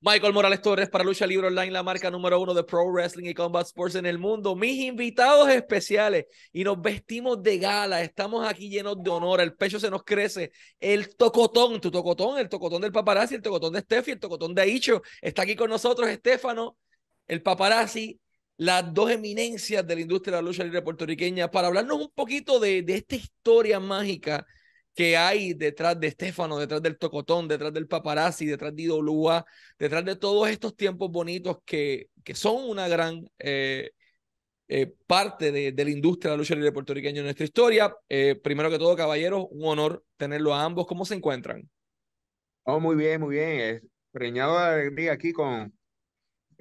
[0.00, 3.34] Michael Morales Torres para Lucha Libre Online, la marca número uno de Pro Wrestling y
[3.34, 4.54] Combat Sports en el mundo.
[4.54, 8.00] Mis invitados especiales y nos vestimos de gala.
[8.00, 9.40] Estamos aquí llenos de honor.
[9.40, 10.52] El pecho se nos crece.
[10.78, 14.62] El tocotón, tu tocotón, el tocotón del paparazzi, el tocotón de Steffi, el tocotón de
[14.62, 15.02] Aicho.
[15.20, 16.78] Está aquí con nosotros Estefano,
[17.26, 18.20] el paparazzi,
[18.56, 22.60] las dos eminencias de la industria de la lucha libre puertorriqueña para hablarnos un poquito
[22.60, 24.46] de, de esta historia mágica
[24.98, 29.46] que hay detrás de Estefano, detrás del Tocotón, detrás del Paparazzi, detrás de IWA,
[29.78, 33.92] detrás de todos estos tiempos bonitos que, que son una gran eh,
[34.66, 37.94] eh, parte de, de, la industria de la lucha libre puertorriqueña en nuestra historia.
[38.08, 40.84] Eh, primero que todo, caballeros, un honor tenerlo a ambos.
[40.88, 41.70] ¿Cómo se encuentran?
[42.64, 43.88] Oh, muy bien, muy bien.
[44.10, 45.78] Preñado de alegría aquí con,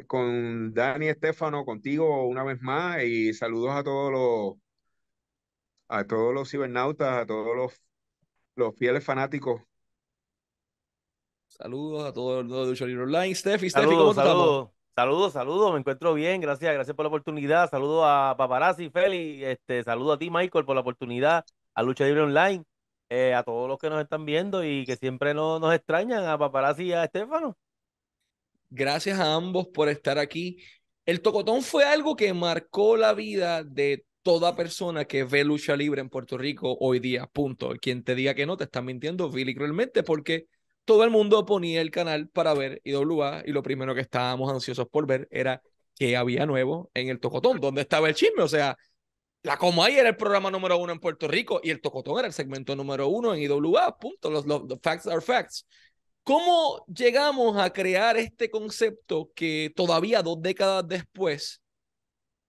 [0.06, 4.58] con Dani Estefano, contigo una vez más, y saludos a todos los
[5.88, 7.87] a todos los cibernautas, a todos los
[8.58, 9.62] los fieles fanáticos.
[11.48, 13.34] Saludos a todos los de Lucha Libre Online.
[13.34, 17.70] Steffi, Steffi, ¿cómo saludos, Saludos, saludos, me encuentro bien, gracias, gracias por la oportunidad.
[17.70, 22.22] Saludos a Paparazzi, Feli, este, saludos a ti, Michael, por la oportunidad, a Lucha Libre
[22.22, 22.64] Online,
[23.10, 26.38] eh, a todos los que nos están viendo y que siempre nos, nos extrañan, a
[26.38, 27.56] Paparazzi y a Estefano.
[28.72, 30.58] Gracias a ambos por estar aquí.
[31.06, 36.02] El tocotón fue algo que marcó la vida de toda persona que ve lucha libre
[36.02, 37.72] en Puerto Rico hoy día, punto.
[37.82, 40.48] Quien te diga que no, te está mintiendo vil y cruelmente porque
[40.86, 44.88] todo el mundo ponía el canal para ver IWA y lo primero que estábamos ansiosos
[44.90, 45.62] por ver era
[45.96, 48.78] qué había nuevo en el Tocotón, dónde estaba el chisme, o sea,
[49.44, 52.28] la Como Hay era el programa número uno en Puerto Rico y el Tocotón era
[52.28, 55.66] el segmento número uno en IWA, punto, los, los facts are facts.
[56.24, 61.62] ¿Cómo llegamos a crear este concepto que todavía dos décadas después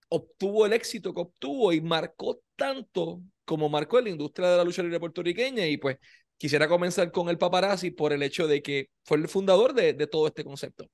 [0.08, 4.64] obtuvo el éxito que obtuvo y marcó tanto como marcó en la industria de la
[4.64, 5.66] lucha libre puertorriqueña.
[5.66, 5.96] Y pues
[6.36, 10.06] quisiera comenzar con el paparazzi por el hecho de que fue el fundador de, de
[10.06, 10.86] todo este concepto.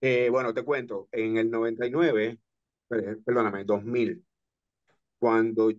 [0.00, 2.38] Eh, bueno, te cuento, en el 99,
[2.88, 4.24] perdóname, 2000,
[5.18, 5.70] cuando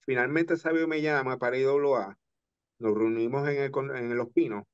[0.00, 2.18] finalmente Sabio me llama para IWA,
[2.78, 4.64] nos reunimos en, el, en Los Pinos.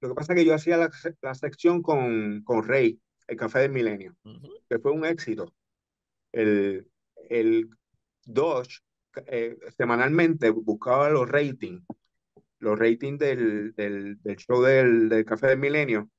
[0.00, 0.90] Lo que pasa es que yo hacía la,
[1.22, 4.16] la sección con, con Rey, el Café del Milenio,
[4.68, 5.54] que fue un éxito
[6.36, 6.90] el,
[7.30, 7.70] el
[8.24, 8.80] Dodge
[9.26, 11.82] eh, semanalmente buscaba los ratings,
[12.58, 16.10] los ratings del, del, del show del, del, Café del Milenio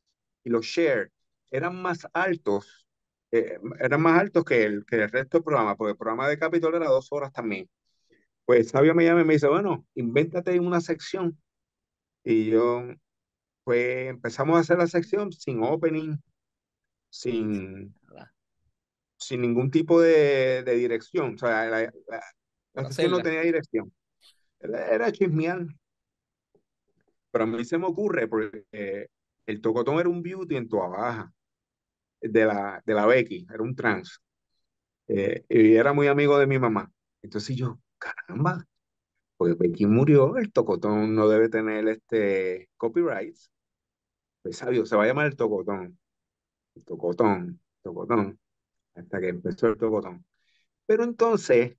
[0.44, 1.12] y los shares
[1.52, 2.88] eran más altos,
[3.32, 6.40] eh, eran más altos que el, que el resto del programa, porque el programa de
[6.40, 7.70] Capitol era dos horas también.
[8.46, 11.38] Pues Sabio me llama y me dice, bueno, invéntate una sección.
[12.24, 12.84] Y yo,
[13.64, 16.18] pues empezamos a hacer la sección sin opening,
[17.10, 17.94] sin,
[19.18, 21.36] sin ningún tipo de, de dirección.
[21.36, 23.92] O sea, la, la, no tenía dirección.
[24.60, 25.66] Era, era chismear.
[27.32, 29.10] Pero a mí se me ocurre porque
[29.46, 31.34] el tocotón era un beauty en toda baja
[32.22, 34.22] de la, de la Becky, era un trans.
[35.08, 36.92] Eh, y era muy amigo de mi mamá.
[37.22, 38.66] Entonces yo, caramba,
[39.38, 43.52] pues Becky murió, el tocotón no debe tener este copyrights.
[44.42, 46.00] Pues sabio, se va a llamar el tocotón.
[46.76, 48.40] El tocotón, tocotón
[48.98, 50.26] hasta que empezó el tocotón.
[50.86, 51.78] Pero entonces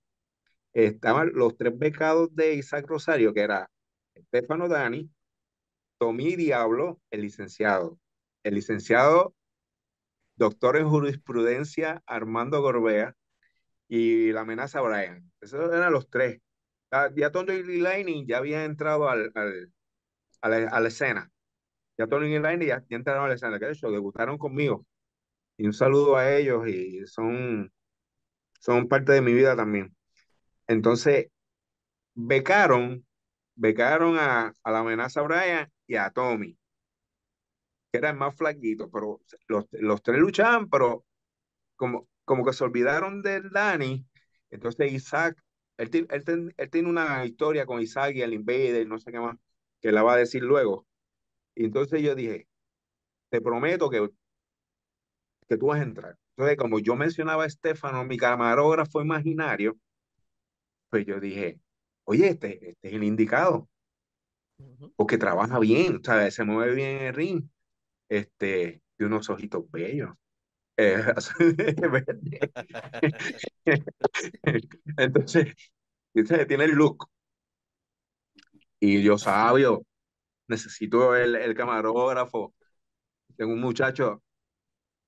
[0.73, 3.71] estaban los tres becados de Isaac Rosario, que era
[4.15, 5.11] Estefano Dani,
[5.99, 7.99] Tommy Diablo, el licenciado.
[8.45, 9.35] El licenciado,
[10.37, 13.17] doctor en jurisprudencia, Armando Gorbea,
[13.89, 15.31] y la amenaza Brian.
[15.41, 16.41] Esos eran los tres.
[17.17, 19.73] Ya Tony y ya habían entrado al, al,
[20.41, 21.31] a, la, escena.
[21.99, 23.59] Ya Tony y ya entraron a la escena.
[23.59, 24.87] Que de hecho debutaron conmigo
[25.59, 27.73] y un saludo a ellos y son,
[28.61, 29.95] son parte de mi vida también.
[30.69, 31.29] Entonces,
[32.15, 33.07] becaron,
[33.57, 36.57] becaron a, a la amenaza Brian y a Tommy,
[37.91, 41.05] que eran más flaquitos, pero los, los tres luchaban, pero
[41.77, 44.07] como, como que se olvidaron del Dani,
[44.51, 45.37] entonces Isaac,
[45.77, 49.37] él, él, él, tiene una historia con Isaac y el Invader, no sé qué más,
[49.81, 50.87] que la va a decir luego.
[51.55, 52.49] Y entonces yo dije,
[53.31, 54.09] te prometo que
[55.49, 56.17] que tú vas a entrar.
[56.37, 59.77] Entonces, como yo mencionaba a Estefano, mi camarógrafo imaginario,
[60.91, 61.61] pues yo dije,
[62.05, 63.69] oye, este, este es el indicado,
[64.97, 66.35] porque trabaja bien, ¿sabes?
[66.35, 67.49] se mueve bien en el ring,
[68.09, 70.11] este, de unos ojitos bellos.
[70.79, 71.03] Eh,
[74.97, 75.55] Entonces,
[76.49, 77.09] tiene el look.
[78.81, 79.83] Y yo sabio,
[80.49, 82.55] necesito el, el camarógrafo.
[83.37, 84.23] Tengo un muchacho,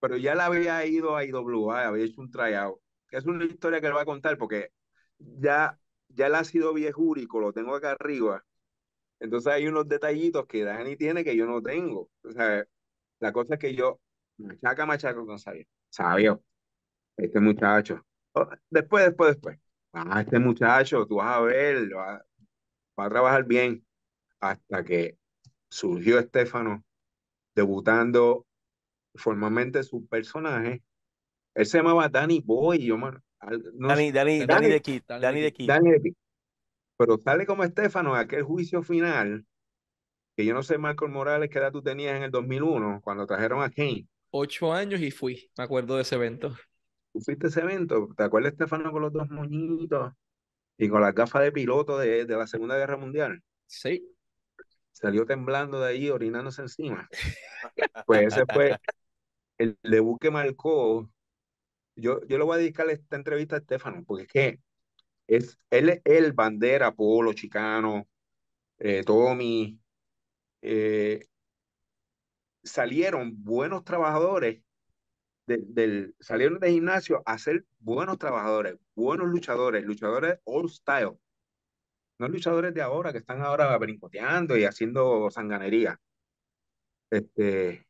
[0.00, 2.80] pero ya la había ido a IWA, había hecho un tryout.
[3.10, 4.72] Es una historia que él va a contar porque
[5.18, 8.44] ya, ya el ácido viejúrico lo tengo acá arriba.
[9.20, 12.10] Entonces hay unos detallitos que Dani tiene que yo no tengo.
[13.20, 14.00] La cosa es que yo
[14.38, 15.66] Machaca, machaca con sabio.
[15.90, 16.42] Sabio,
[17.16, 18.04] este muchacho.
[18.32, 19.58] Oh, después, después, después.
[19.92, 22.24] Ah, este muchacho, tú vas a ver, va,
[22.98, 23.84] va a trabajar bien.
[24.40, 25.18] Hasta que
[25.68, 26.82] surgió Estefano
[27.54, 28.46] debutando
[29.14, 30.82] formalmente su personaje.
[31.54, 32.84] Él se llamaba Danny Boy.
[32.84, 35.66] Yo, man, al- no Dani, sé- Dani, Dani- Dani de Kid, Dani Dani de Kid.
[35.68, 36.14] Danny de Kid.
[36.96, 39.46] Pero sale como Estefano en aquel juicio final,
[40.36, 43.62] que yo no sé, Marcos Morales, qué edad tú tenías en el 2001, cuando trajeron
[43.62, 44.06] a Kane.
[44.30, 46.54] Ocho años y fui, me acuerdo de ese evento.
[47.12, 48.08] ¿Tú fuiste a ese evento?
[48.16, 50.12] ¿Te acuerdas, Estefano, con los dos moñitos
[50.78, 53.42] y con las gafas de piloto de, de la Segunda Guerra Mundial?
[53.66, 54.06] Sí.
[54.92, 57.08] Salió temblando de ahí, orinándose encima.
[58.06, 58.78] Pues ese fue
[59.60, 61.10] el debut que marcó.
[61.96, 64.60] Yo, yo le voy a dedicar esta entrevista a Estefano, porque es que
[65.28, 68.08] es, él es el bandera, Polo, Chicano,
[68.78, 69.80] eh, Tommy,
[70.62, 71.26] eh,
[72.62, 74.62] salieron buenos trabajadores
[75.46, 81.18] de- del, salieron de gimnasio a ser buenos trabajadores, buenos luchadores, luchadores all style.
[82.20, 86.00] No luchadores de ahora que están ahora brincoteando y haciendo sanganería.
[87.10, 87.86] Este,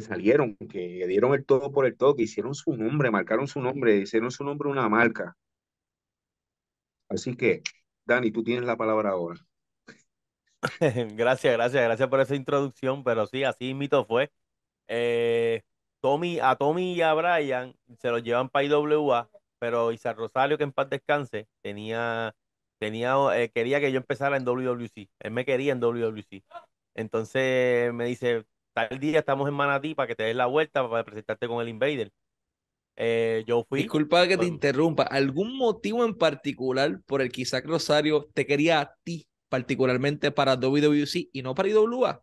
[0.00, 3.96] salieron, que dieron el todo por el todo, que hicieron su nombre, marcaron su nombre,
[3.98, 5.36] hicieron su nombre una marca.
[7.08, 7.62] Así que,
[8.04, 9.40] Dani, tú tienes la palabra ahora.
[11.16, 14.32] Gracias, gracias, gracias por esa introducción, pero sí, así mito fue.
[14.88, 15.62] Eh,
[16.00, 20.64] Tommy, a Tommy y a Brian se los llevan para IWA, pero Isaac Rosario, que
[20.64, 22.34] en paz descanse, tenía,
[22.78, 25.08] tenía, eh, quería que yo empezara en WWC.
[25.20, 26.44] Él me quería en WWC.
[26.94, 28.44] Entonces me dice,
[28.76, 31.68] tal día estamos en Manatí para que te des la vuelta para presentarte con el
[31.68, 32.10] Invader.
[32.96, 33.80] Eh, yo fui.
[33.80, 35.04] Disculpa que te interrumpa.
[35.04, 40.56] ¿Algún motivo en particular por el que Isaac Rosario te quería a ti, particularmente para
[40.56, 42.22] WWC y no para IWA?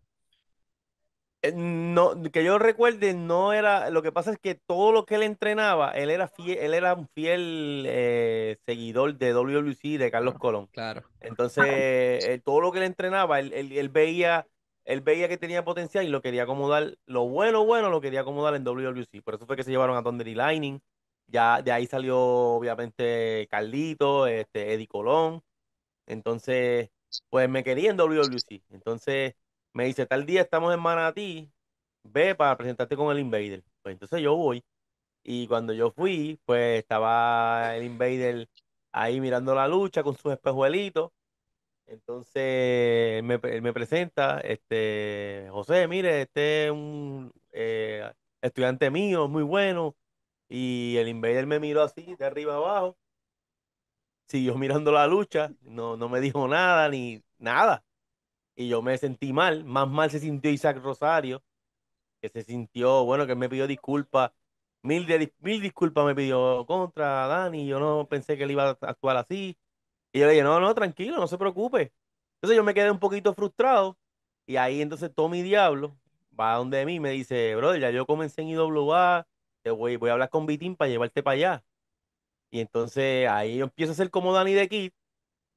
[1.41, 5.15] Eh, No, que yo recuerde, no era, lo que pasa es que todo lo que
[5.15, 10.35] él entrenaba, él era fiel, él era un fiel eh, seguidor de WWC de Carlos
[10.39, 10.67] Colón.
[10.71, 11.03] Claro.
[11.19, 14.47] Entonces, eh, todo lo que él entrenaba, él, él- él veía,
[14.85, 18.55] él veía que tenía potencial y lo quería acomodar, lo bueno, bueno, lo quería acomodar
[18.55, 19.21] en WWC.
[19.23, 20.79] Por eso fue que se llevaron a Thunder y Lightning.
[21.27, 25.41] Ya de ahí salió, obviamente, Carlito, este, Eddie Colón.
[26.07, 26.89] Entonces,
[27.29, 28.63] pues me quería en WWC.
[28.71, 29.35] Entonces,
[29.73, 31.51] me dice, tal día estamos en Manatí,
[32.03, 33.63] ve para presentarte con el Invader.
[33.81, 34.63] Pues entonces yo voy.
[35.23, 38.49] Y cuando yo fui, pues estaba el Invader
[38.91, 41.11] ahí mirando la lucha con sus espejuelitos.
[41.85, 48.09] Entonces me, me presenta, este, José, mire, este es un eh,
[48.41, 49.95] estudiante mío, muy bueno.
[50.49, 52.97] Y el Invader me miró así, de arriba abajo.
[54.27, 57.83] Siguió mirando la lucha, no, no me dijo nada, ni nada.
[58.55, 61.43] Y yo me sentí mal, más mal se sintió Isaac Rosario,
[62.21, 64.31] que se sintió, bueno, que me pidió disculpas,
[64.83, 68.77] mil, de, mil disculpas me pidió contra Dani, yo no pensé que él iba a
[68.81, 69.57] actuar así.
[70.13, 71.91] Y yo le dije, no, no, tranquilo, no se preocupe.
[72.35, 73.97] Entonces yo me quedé un poquito frustrado
[74.45, 75.97] y ahí entonces Tommy Diablo
[76.39, 79.27] va donde mí y me dice, brother, ya yo comencé en IWA,
[79.63, 81.65] te voy, voy a hablar con Vitín para llevarte para allá.
[82.51, 84.91] Y entonces ahí yo empiezo a ser como Danny de Kid,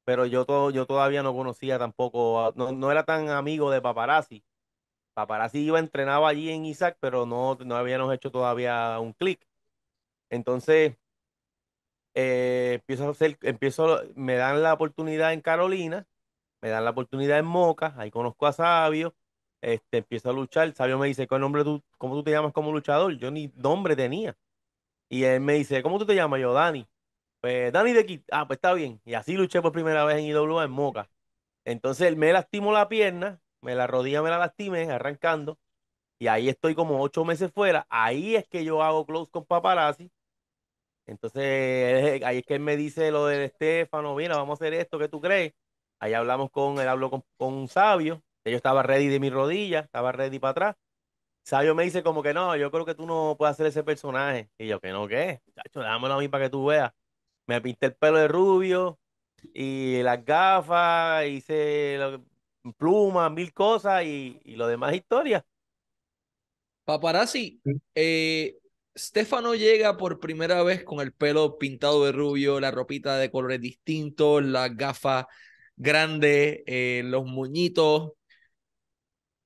[0.05, 4.45] pero yo, todo, yo todavía no conocía tampoco, no, no era tan amigo de Paparazzi.
[5.15, 9.47] Paparazzi iba, entrenaba allí en Isaac, pero no, no habíamos hecho todavía un clic.
[10.31, 10.97] Entonces,
[12.17, 16.09] eh, empiezo a hacer, empiezo, me dan la oportunidad en Carolina,
[16.63, 19.15] me dan la oportunidad en Moca, ahí conozco a Sabio,
[19.63, 22.73] este, empiezo a luchar, Sabio me dice, ¿qué nombre tú, cómo tú te llamas como
[22.73, 23.19] luchador?
[23.19, 24.37] Yo ni nombre tenía.
[25.09, 26.41] Y él me dice, ¿cómo tú te llamas?
[26.41, 26.89] Yo, Dani.
[27.41, 29.01] Pues Dani de aquí, ah, pues está bien.
[29.05, 31.11] Y así luché por primera vez en IWA en Moca.
[31.65, 35.59] Entonces me lastimó la pierna, me la rodilla me la lastimé arrancando.
[36.19, 37.87] Y ahí estoy como ocho meses fuera.
[37.91, 40.11] Ahí es que yo hago close con paparazzi.
[41.07, 44.99] Entonces ahí es que él me dice lo del Estefano, mira, vamos a hacer esto,
[44.99, 45.53] ¿qué tú crees?
[46.01, 49.81] Ahí hablamos con, él habló con, con Sabio, que yo estaba ready de mi rodilla,
[49.81, 50.77] estaba ready para atrás.
[51.45, 54.51] Sabio me dice como que no, yo creo que tú no puedes hacer ese personaje.
[54.59, 55.43] Y yo, que no, ¿qué?
[55.55, 56.93] Chacho, dámelo a mí para que tú veas.
[57.47, 59.01] Me pinté el pelo de rubio
[59.55, 62.25] y las gafas, hice lo-
[62.79, 65.47] plumas, mil cosas y, y lo demás historia.
[66.85, 67.81] Paparazzi, Sí.
[67.95, 68.59] eh,
[68.97, 73.61] Stefano llega por primera vez con el pelo pintado de rubio, la ropita de colores
[73.61, 75.27] distintos, las gafas
[75.77, 78.13] grandes, eh, los moñitos.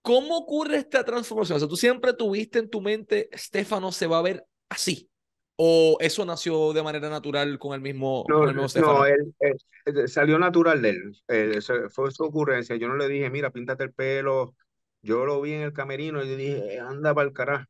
[0.03, 1.57] ¿Cómo ocurre esta transformación?
[1.57, 5.11] O sea, tú siempre tuviste en tu mente, Stefano se va a ver así.
[5.57, 9.01] ¿O eso nació de manera natural con el mismo, No, con el mismo Stefano?
[9.01, 11.17] no, él, él- salió natural de él.
[11.29, 12.77] Él- eso fue su ocurrencia.
[12.77, 14.55] Yo no le dije, mira, píntate el pelo.
[15.03, 17.67] Yo lo vi en el camerino y yo dije, "Eh, anda para el carajo.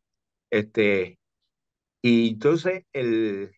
[0.51, 1.20] Este,
[2.03, 3.53] y entonces el,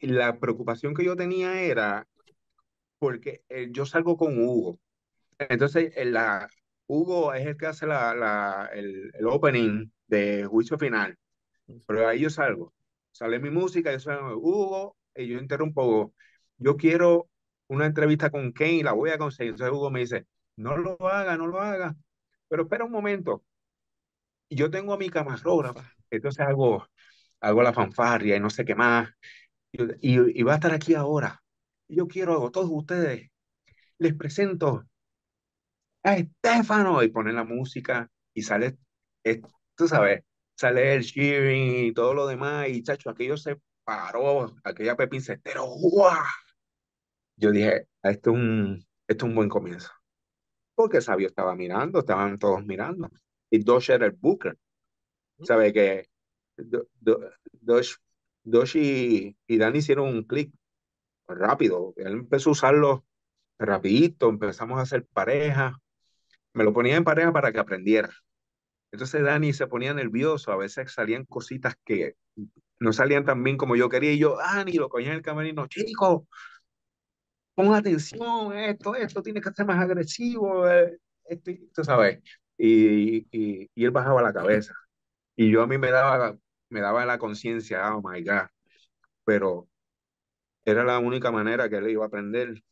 [0.00, 2.06] la preocupación que yo tenía era
[2.98, 4.80] porque eh, yo salgo con Hugo.
[5.38, 6.48] Entonces, la,
[6.86, 11.18] Hugo es el que hace la, la, el, el opening de Juicio Final.
[11.86, 12.74] Pero ahí yo salgo.
[13.12, 16.14] Sale mi música, yo salgo, Hugo, y yo interrumpo,
[16.58, 17.28] yo quiero
[17.68, 19.52] una entrevista con Kane, la voy a conseguir.
[19.52, 20.26] Entonces Hugo me dice,
[20.56, 21.96] no lo haga, no lo haga.
[22.48, 23.44] Pero espera un momento.
[24.50, 26.86] Yo tengo a mi camarógrafo, entonces hago,
[27.40, 29.10] hago la fanfarria y no sé qué más.
[29.72, 31.42] Y, y, va a estar aquí ahora.
[31.88, 33.30] Yo quiero a todos ustedes,
[33.98, 34.84] les presento
[36.02, 38.78] a Estefano y pone la música y sale,
[39.74, 40.24] tú sabes,
[40.56, 45.64] sale el cheering y todo lo demás y chacho, aquello se paró, aquella Pepín Cestero,
[45.66, 46.24] ¡guau!
[47.36, 49.90] Yo dije, esto es un, esto es un buen comienzo.
[50.74, 53.10] Porque Sabio estaba mirando, estaban todos mirando.
[53.50, 54.58] Y Dosh era el booker.
[55.42, 56.08] ¿Sabe que
[57.60, 60.52] Dosh, y, y Dan hicieron un clic
[61.28, 61.92] rápido.
[61.96, 63.04] Él empezó a usarlo
[63.58, 65.78] rapidito, empezamos a hacer pareja.
[66.52, 68.10] Me lo ponía en pareja para que aprendiera.
[68.92, 72.14] Entonces Dani se ponía nervioso, a veces salían cositas que
[72.78, 75.66] no salían tan bien como yo quería, y yo, Dani, lo cogía en el camerino,
[75.66, 76.26] chico,
[77.54, 82.22] pon atención, esto, esto, tiene que ser más agresivo, eh, esto, sabes,
[82.56, 84.74] y, y, él bajaba la cabeza,
[85.36, 86.36] y yo a mí me daba,
[86.70, 88.48] me daba la conciencia, oh my God,
[89.24, 89.68] pero
[90.64, 92.62] era la única manera que él iba a aprender,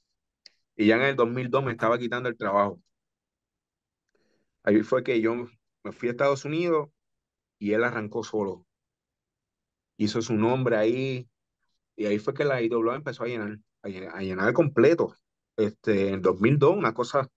[0.77, 2.81] y ya en el 2002 me estaba quitando el trabajo.
[4.65, 6.89] Ahí fue que yo me fui a Estados Unidos
[7.59, 8.67] y él arrancó solo.
[9.97, 11.29] Hizo su nombre ahí
[11.97, 15.15] y ahí fue que la IWA empezó a llenar, a llenar, a llenar completo.
[15.57, 17.29] Este, en 2002, una cosa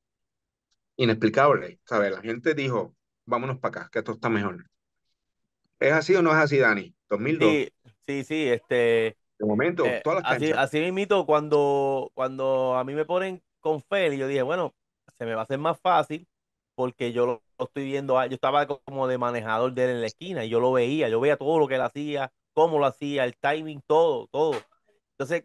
[0.96, 1.80] inexplicable.
[1.86, 2.12] ¿sabes?
[2.12, 4.66] La gente dijo, vámonos para acá, que esto está mejor.
[5.80, 6.94] ¿Es así o no es así, Dani?
[7.10, 7.52] 2002.
[7.52, 7.70] Sí,
[8.06, 8.50] sí, sí.
[8.50, 13.42] Este, de momento, eh, todas las así, así mismo, cuando, cuando a mí me ponen
[13.60, 14.74] con Feli, yo dije, bueno,
[15.18, 16.28] se me va a hacer más fácil
[16.76, 20.46] porque yo lo, estoy viendo, yo estaba como de manejador de él en la esquina
[20.46, 23.36] y yo lo veía, yo veía todo lo que él hacía, cómo lo hacía, el
[23.36, 24.54] timing, todo, todo.
[25.12, 25.44] Entonces,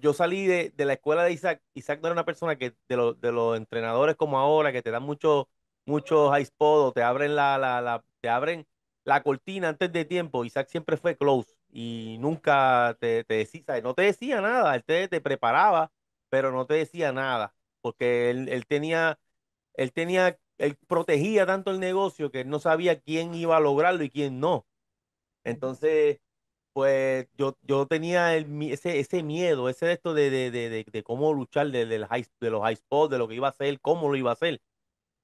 [0.00, 2.96] yo salí de, de la escuela de Isaac, Isaac no era una persona que de,
[2.96, 5.46] los de los entrenadores como ahora, que te dan muchos
[5.86, 8.66] mucho high spot o te abren la, la, la, te abren
[9.04, 10.44] la cortina antes de tiempo.
[10.44, 15.08] Isaac siempre fue close y nunca te, te decía, no te decía nada, él te,
[15.08, 15.92] te preparaba,
[16.28, 19.18] pero no te decía nada, porque él, él tenía,
[19.74, 24.10] él tenía él protegía tanto el negocio que no sabía quién iba a lograrlo y
[24.10, 24.66] quién no.
[25.44, 26.20] Entonces,
[26.72, 31.32] pues yo, yo tenía ese, ese miedo, ese de esto de, de, de, de cómo
[31.34, 32.24] luchar de los high
[32.76, 34.62] spots, de lo que iba a hacer, cómo lo iba a hacer.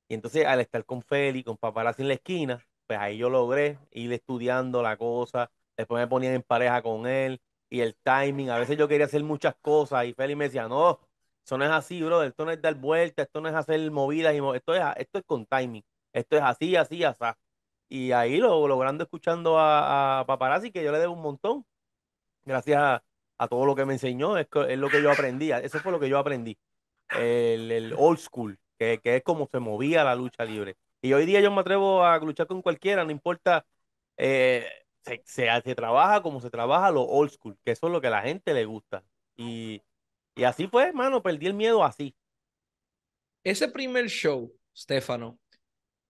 [0.08, 3.78] Y entonces al estar con Feli, con Paparazzi en la esquina, pues ahí yo logré
[3.92, 8.59] ir estudiando la cosa, después me ponían en pareja con él y el timing, a
[8.59, 10.99] veces yo quería hacer muchas cosas y Feli me decía, no,
[11.44, 12.25] eso no es así, bro.
[12.25, 14.35] Esto no es dar vueltas, esto no es hacer movidas.
[14.35, 15.85] Y esto, es, esto es con timing.
[16.12, 17.25] Esto es así, así, así.
[17.88, 21.64] Y ahí lo logrando escuchando a, Paparazzi, que yo le debo un montón.
[22.44, 23.02] Gracias
[23.38, 25.52] a, todo lo que me enseñó, es, lo que yo aprendí.
[25.52, 26.59] Eso fue lo que yo aprendí.
[27.11, 30.76] El, old school, que, es como se movía la lucha libre.
[31.02, 33.66] Y hoy día yo me atrevo a luchar con cualquiera, no importa.
[34.16, 34.66] Eh,
[35.04, 38.09] se, se, se, trabaja como se trabaja lo old school, que eso es lo que
[38.09, 39.04] a la gente le gusta.
[39.37, 39.83] Y
[40.40, 42.14] y así fue, hermano, perdí el miedo así.
[43.45, 45.38] Ese primer show, Stefano,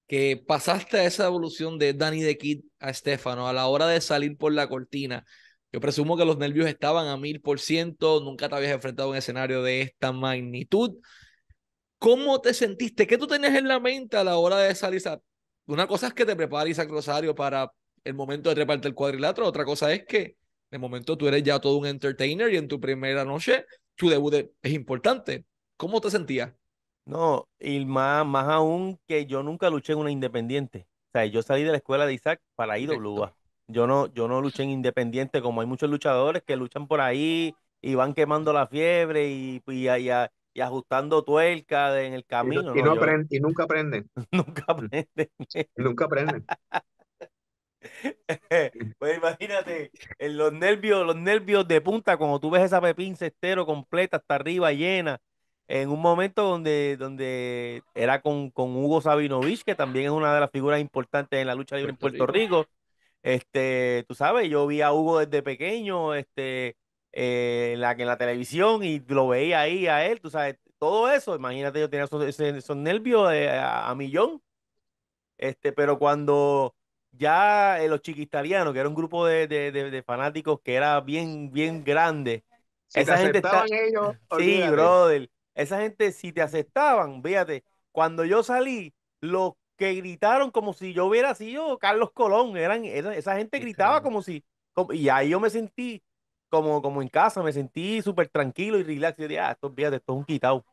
[0.08, 4.00] que pasaste a esa evolución de Danny the Kid a Stefano a la hora de
[4.00, 5.24] salir por la cortina,
[5.72, 9.12] yo presumo que los nervios estaban a mil por ciento, nunca te habías enfrentado a
[9.12, 10.98] un escenario de esta magnitud.
[12.00, 13.06] ¿Cómo te sentiste?
[13.06, 15.02] ¿Qué tú tenías en la mente a la hora de salir?
[15.66, 17.70] Una cosa es que te prepares Isaac Rosario para
[18.04, 20.38] el momento de treparte el cuadrilátero, otra cosa es que
[20.70, 23.66] de momento tú eres ya todo un entertainer y en tu primera noche
[23.96, 25.44] tu debut es importante.
[25.76, 26.54] ¿Cómo te sentías?
[27.04, 30.86] No, y más, más aún que yo nunca luché en una independiente.
[31.08, 33.34] O sea, yo salí de la escuela de Isaac para IWA.
[33.68, 37.54] Yo no, yo no luché en independiente como hay muchos luchadores que luchan por ahí
[37.82, 40.08] y van quemando la fiebre y, y, y,
[40.58, 42.74] ajustando tuerca en el camino.
[42.74, 42.94] Y, no,
[43.30, 44.10] y nunca aprenden.
[44.32, 45.30] nunca aprenden.
[45.76, 46.44] nunca aprenden.
[48.98, 53.64] pues imagínate, en los nervios, los nervios de punta, cuando tú ves esa Pepín Cestero
[53.64, 55.20] completa hasta arriba, llena,
[55.68, 60.40] en un momento donde, donde era con, con Hugo Sabinovich, que también es una de
[60.40, 62.66] las figuras importantes en la lucha libre en Puerto Rico.
[63.22, 66.76] Este, tú sabes, yo vi a Hugo desde pequeño, este,
[67.12, 71.10] eh, en, la, en la televisión y lo veía ahí a él, tú sabes, todo
[71.10, 74.42] eso, imagínate, yo tenía esos, esos, nervios a, a millón.
[75.38, 76.74] Este, pero cuando
[77.12, 81.00] ya eh, los chiquistarianos, que era un grupo de, de, de, de fanáticos que era
[81.00, 82.44] bien, bien grande.
[82.88, 83.70] Si te esa gente está.
[83.72, 85.30] ellos, Sí, brother.
[85.54, 91.06] Esa gente, si te aceptaban, fíjate, cuando yo salí, los que gritaron como si yo
[91.06, 95.40] hubiera sido Carlos Colón, eran, era- esa gente gritaba como si, como- y ahí yo
[95.40, 96.02] me sentí
[96.50, 99.18] como, como en casa, me sentí súper tranquilo y relax.
[99.18, 100.64] Yo dije, ah, esto, fíjate, esto es un quitado.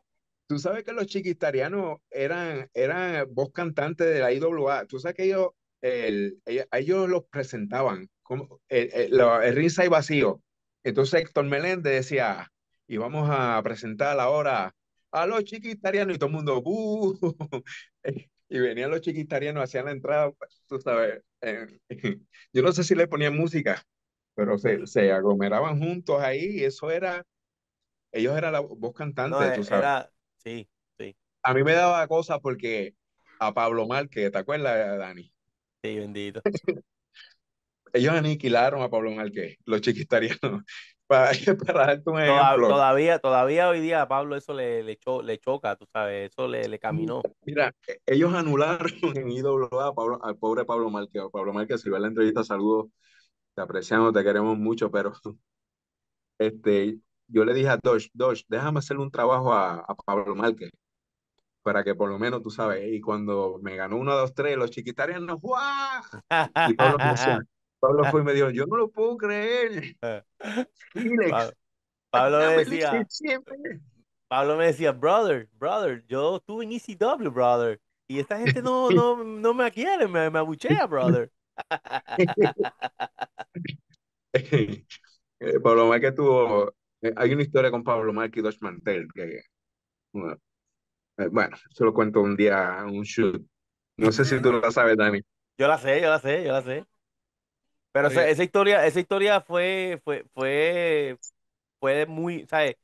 [0.46, 4.86] Tú sabes que los chiquitarianos eran, eran voz cantante de la IWA.
[4.86, 5.50] Tú sabes que ellos,
[5.82, 6.40] el,
[6.72, 10.42] ellos, los presentaban como el, el, lo- el ringside vacío.
[10.84, 12.50] Entonces Héctor Meléndez decía,
[12.86, 14.74] y vamos a presentar ahora
[15.10, 17.18] a los chiquitarianos y todo el mundo, ¡buh!
[18.50, 21.22] Y venían los chiquitarianos, hacían la entrada, pues, tú sabes.
[21.42, 21.66] eh,
[22.52, 23.82] yo no sé si le ponían música,
[24.38, 27.26] pero se, se aglomeraban juntos ahí y eso era,
[28.12, 29.80] ellos eran la voz No, cantante, e- tú sabes.
[29.82, 32.94] era, sí, sí, A mí me daba cosa porque
[33.40, 35.32] a Pablo Márquez, ¿te acuerdas, Dani?
[35.82, 36.40] sí, bendito.
[37.92, 40.62] Ellos aniquilaron a Pablo Márquez, los chiquitarianos.
[41.08, 41.30] Para,
[41.66, 45.22] para darte un Toda- ejemplo, todavía, todavía hoy día a Pablo eso le, le, cho-
[45.22, 47.22] le choca, tú sabes, eso le, le caminó.
[47.46, 51.22] mira, e- ellos anularon en IWA a Pablo- al pobre Pablo Márquez.
[51.32, 52.88] Pablo Márquez, si ves la entrevista, saludos,
[53.58, 55.12] te apreciamos, te queremos mucho, pero
[56.38, 56.96] este,
[57.26, 60.70] yo le dije a Dosh, Dosh, déjame hacerle un trabajo a, a Pablo Márquez
[61.62, 62.86] para que por lo menos tú sabes.
[62.86, 66.02] Y cuando me ganó uno, dos, tres, los chiquitarianos, ¡guau!
[66.68, 66.98] Y Pablo
[68.12, 69.96] fue y me dijo, yo no lo puedo creer.
[72.10, 73.04] Pablo decía.
[74.28, 79.24] Pablo me decía, brother, brother, yo estuve en ECW, brother, y esta gente no, no,
[79.24, 81.32] no me quiere, me, me abuchea, brother.
[85.40, 89.42] Eh, Pablo Márquez tuvo, eh, hay una historia con Pablo Márquez y Dos Mantel, que,
[90.12, 90.36] bueno,
[91.18, 93.40] eh, bueno, se lo cuento un día, un shoot.
[93.98, 95.20] No sé si tú lo sabes, Dani.
[95.56, 96.84] Yo la sé, yo la sé, yo la sé.
[97.92, 101.16] Pero esa, historia, esa historia fue, fue, fue,
[101.80, 102.76] fue muy, ¿sabes?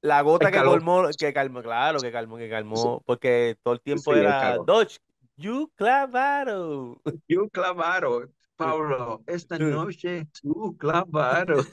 [0.00, 4.12] La gota que colmó, que calmó, claro, que calmó, que calmó, porque todo el tiempo
[4.12, 4.58] Sí, era.
[4.66, 4.98] Dodge,
[5.42, 7.00] you clavaron.
[7.28, 11.66] You clavaron, Pablo, esta noche tú clavaron.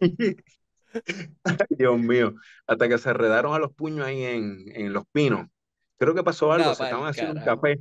[1.70, 2.34] Dios mío,
[2.66, 5.46] hasta que se redaron a los puños ahí en, en Los Pinos.
[5.98, 7.78] Creo que pasó algo, se estaban haciendo un café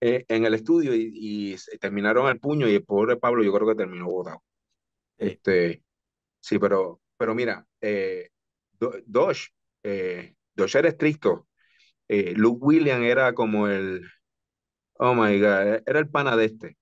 [0.00, 3.52] eh, en el estudio y, y se terminaron el puño y el pobre Pablo yo
[3.52, 4.42] creo que terminó botado.
[5.18, 5.26] Sí.
[5.26, 5.82] Este,
[6.40, 8.30] sí, pero, pero mira, eh,
[8.72, 9.48] Do- Dosh,
[9.82, 11.48] eh, Dosh era estricto.
[12.08, 14.02] Eh, Luke Williams era como el,
[14.94, 16.78] oh my God, era el pana de este.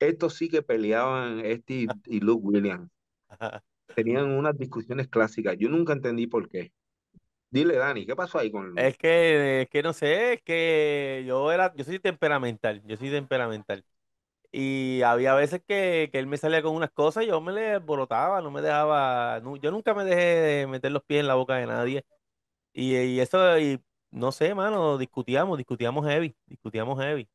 [0.00, 2.90] Estos sí que peleaban, este y, y Luke Williams.
[3.94, 5.56] Tenían unas discusiones clásicas.
[5.58, 6.72] Yo nunca entendí por qué.
[7.50, 11.52] Dile, Dani, ¿qué pasó ahí con Es que, es que no sé, es que yo
[11.52, 13.84] era, yo soy temperamental, yo soy temperamental.
[14.52, 17.72] Y había veces que, que él me salía con unas cosas y yo me le
[17.74, 21.34] alborotaba, no me dejaba, nu- yo nunca me dejé de meter los pies en la
[21.36, 22.04] boca de nadie.
[22.72, 23.80] Y, y eso, y
[24.12, 27.28] no sé, mano, discutíamos, discutíamos heavy, discutíamos heavy.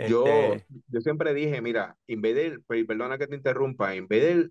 [0.00, 4.50] Yo, Este, yo siempre dije, mira, Invader, per- perdona que te interrumpa, Invader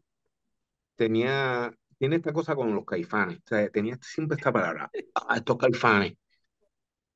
[0.96, 5.58] tenía, tiene esta cosa con los caifanes, o sea, tenía siempre esta palabra, ah, estos
[5.58, 6.16] caifanes.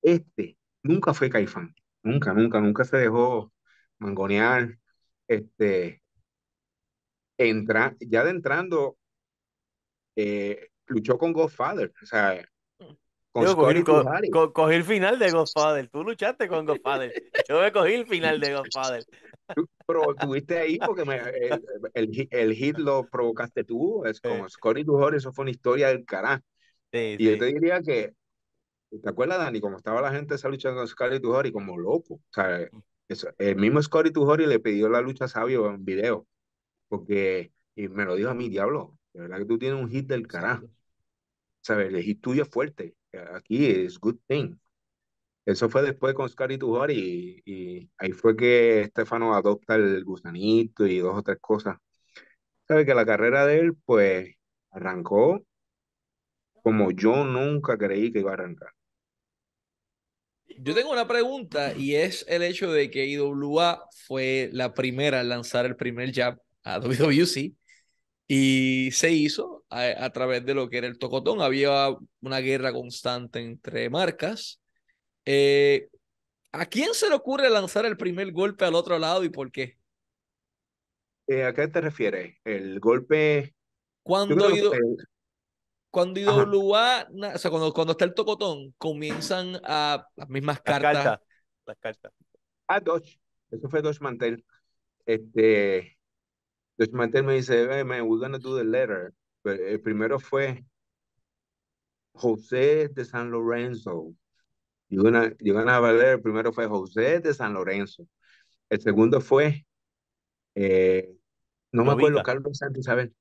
[0.01, 3.51] Este nunca fue caifán, nunca, nunca, nunca se dejó
[3.99, 4.77] mangonear,
[5.27, 6.01] este,
[7.37, 8.97] entra, ya de entrando,
[10.15, 12.43] eh, luchó con Godfather, o sea,
[13.35, 17.13] con yo cogí, co- co- cogí el final de Godfather, tú luchaste con Godfather,
[17.49, 19.05] yo me cogí el final de Godfather.
[19.85, 24.47] Pero estuviste ahí porque me- el, el, hit- el hit lo provocaste tú, es como
[24.49, 26.43] Scotty Tujari, eso fue una historia del carajo.
[26.91, 27.39] Sí, Y yo sí.
[27.39, 28.13] te diría que,
[29.03, 29.61] ¿te acuerdas, Dani?
[29.61, 32.15] Como estaba la gente esa lucha con Scotty Tujari como loco.
[32.15, 32.67] O sea,
[33.07, 36.27] eso- el mismo Scotty Tujari le pidió la lucha a Sabio en video,
[36.89, 40.07] porque, y me lo dijo a mí, diablo, de verdad que tú tienes un hit
[40.07, 40.67] del carajo.
[41.61, 41.93] ¿Sabes?
[41.93, 42.95] El hit tuyo es fuerte.
[43.33, 44.55] Aquí es good thing.
[45.45, 50.87] Eso fue después con Scotty Tujari y, y ahí fue que Estefano adopta el gusanito
[50.87, 51.77] y dos o tres cosas.
[52.67, 52.85] ¿Sabes?
[52.85, 54.35] Que la carrera de él, pues,
[54.71, 55.45] arrancó
[56.65, 58.69] como yo nunca creí que iba a arrancar.
[60.57, 65.29] Yo tengo una pregunta y es el hecho de que IWA fue la primera en
[65.29, 67.53] lanzar el primer jab a WWC
[68.27, 71.41] y se hizo a, a través de lo que era el tocotón.
[71.41, 71.89] Había
[72.21, 74.61] una guerra constante entre marcas.
[75.25, 75.89] Eh,
[76.51, 79.77] ¿a quién se le ocurre lanzar el primer golpe al otro lado y por qué?
[81.27, 82.35] Eh, ¿a qué te refieres?
[82.43, 83.55] El golpe,
[84.03, 84.79] Cuando, creo que
[85.89, 86.21] cuando.
[86.21, 90.93] IWA, na- o sea, cuando, cuando está el tocotón, comienzan a las mismas Las cartas
[91.03, 91.27] cartas.
[91.65, 92.11] las cartas.
[92.67, 93.19] Ah, Dodge.
[93.51, 94.45] Eso fue Dodge Mantel.
[95.05, 95.94] Este,
[96.77, 99.13] Dodge Mantel me dice, hey, man, we're gonna do the letter.
[99.43, 100.65] Pero el primero fue
[102.13, 104.13] José de San Lorenzo.
[104.89, 106.13] You're gonna, you're gonna have a letter.
[106.15, 108.07] El primero fue José de San Lorenzo.
[108.69, 109.65] El segundo fue,
[110.55, 111.13] eh,
[111.71, 112.23] no me acuerdo.
[112.23, 113.13] Carlos Santa Isabel.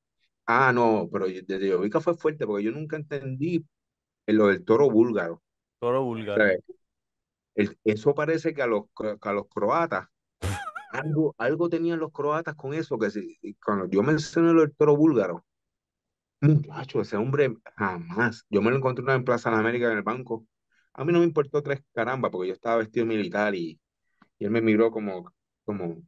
[0.47, 3.65] Ah, no, pero desde Yovica fue fuerte porque yo nunca entendí
[4.27, 5.43] lo del toro búlgaro.
[5.81, 6.45] Toro O búlgaro.
[6.45, 6.59] sea,
[7.55, 10.09] el- eso parece que a los, que a los croatas,
[10.95, 15.45] algo, algo tenían los croatas con eso, que si, cuando yo mencioné del toro búlgaro,
[16.41, 18.45] muchacho, ese hombre jamás.
[18.51, 20.47] Yo me lo encontré una vez en Plaza de América en el banco.
[20.95, 23.81] A mí no me importó tres caramba porque yo estaba vestido militar y,
[24.39, 25.33] y él me miró como,
[25.65, 26.03] como,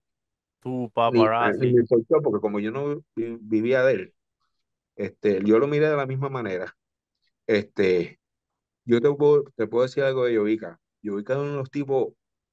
[1.10, 1.66] ni paparazzi.
[1.72, 4.14] me importó porque como yo no vi- vivía de él,
[4.96, 6.76] este, yo lo miré de la misma manera.
[7.46, 8.20] Este,
[8.84, 10.80] yo te puedo, te puedo decir algo de Yovica.
[11.02, 12.08] Yovica es uno de los tipos,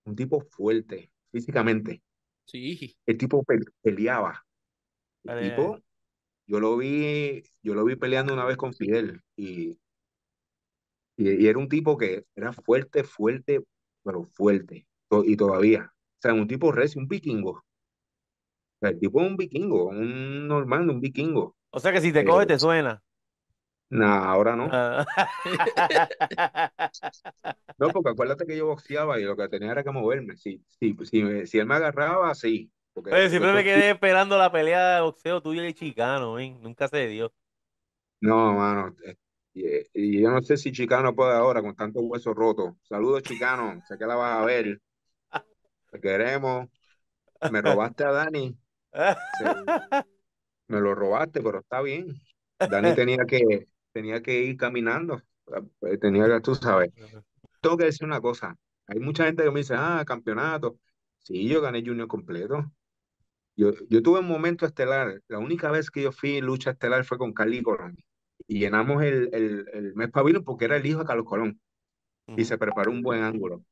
[0.06, 2.04] un tipo fuerte físicamente.
[2.46, 2.96] Sí.
[3.06, 4.46] El tipo pe- peleaba.
[5.24, 5.84] El Ay, ay, tipo,
[6.48, 9.80] yo lo vi, yo lo vi peleando una vez con Fidel y,
[11.18, 13.62] y, y era un tipo que era fuerte, fuerte,
[14.04, 14.88] pero fuerte.
[15.26, 15.92] Y todavía.
[15.94, 17.52] O sea, un tipo recio, un vikingo.
[17.52, 17.64] O
[18.80, 21.56] sea, el tipo es un vikingo, un normal, un vikingo.
[21.72, 23.03] O sea que si te Eh, coge, te suena.
[24.00, 24.70] Nah, ahora no.
[24.72, 25.06] Ah.
[27.78, 30.38] No, porque acuérdate que yo boxeaba y lo que tenía era que moverme.
[30.38, 32.72] Si, si, si, si él me agarraba, sí.
[32.94, 36.50] Porque, Oye, porque siempre me quedé esperando la pelea de boxeo tuyo y chicano, ¿eh?
[36.60, 37.34] Nunca se dio.
[38.22, 38.96] No, mano.
[39.06, 39.16] eh,
[39.54, 42.74] Y, y yo no sé si Chicano puede ahora con tantos huesos rotos.
[42.84, 43.82] Saludos, Chicano.
[43.84, 44.82] Sé que la vas a ver.
[45.92, 46.68] Te queremos.
[47.46, 48.58] Me robaste a Dani.
[49.32, 49.74] Se-
[50.68, 52.22] me lo robaste, pero está bien.
[52.66, 55.22] Dani tenía que, tenía que ir caminando.
[55.82, 56.92] Eh, Tenía que, tú sabes.
[57.62, 58.56] Tengo que decir una cosa.
[58.88, 60.78] Hay mucha gente que me dice, ah, campeonato.
[61.20, 62.72] Sí, yo gané Junior completo.
[63.56, 65.22] Yo, yo tuve un momento estelar.
[65.28, 67.96] La única vez que yo fui en lucha estelar fue con Carly Colón.
[68.48, 71.62] Y llenamos el, el, el mes pabellón porque era el hijo de Carlos Colón.
[72.36, 73.64] Y se preparó un buen ángulo.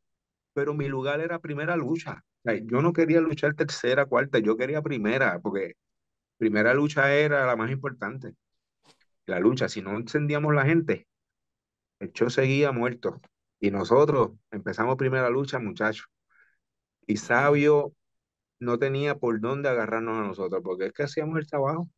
[0.54, 2.24] Pero mi lugar era primera lucha.
[2.44, 5.76] O sea, yo no quería luchar tercera, cuarta, yo quería primera, porque
[6.38, 8.34] primera lucha era la más importante.
[9.32, 11.08] La lucha, si no encendíamos la gente,
[12.00, 13.22] el show seguía muerto.
[13.60, 16.08] Y nosotros empezamos primera lucha, muchachos.
[17.08, 17.94] Y Sabio
[18.60, 21.90] no tenía por dónde agarrarnos a nosotros, porque es que hacíamos el trabajo.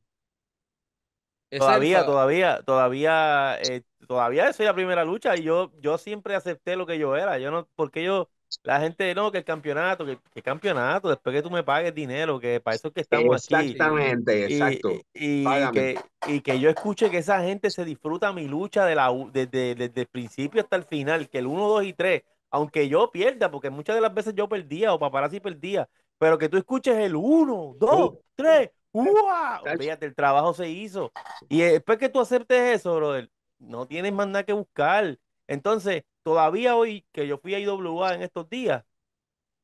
[1.50, 6.86] Todavía, todavía, todavía, eh, todavía soy la primera lucha y yo, yo siempre acepté lo
[6.88, 7.38] que yo era.
[7.40, 8.30] Yo no, porque yo,
[8.64, 12.40] la gente, no, que el campeonato, que, que campeonato, después que tú me pagues dinero,
[12.40, 13.72] que para eso es que estamos aquí.
[13.72, 14.90] Exactamente, exacto.
[15.14, 19.12] y- que, y que yo escuche que esa gente se disfruta mi lucha de la,
[19.32, 23.10] desde, desde el principio hasta el final, que el 1, 2 y 3, aunque yo
[23.12, 26.96] pierda, porque muchas de las veces yo perdía o paparazzi perdía, pero que tú escuches
[26.98, 29.60] el 1, 2, 3, ¡Uah!
[29.64, 29.78] Tacho.
[29.80, 31.12] Fíjate, el trabajo se hizo.
[31.50, 35.18] Y después que tú aceptes eso, brother, no tienes más nada que buscar.
[35.48, 38.84] Entonces, todavía hoy que yo fui a IWA en estos días,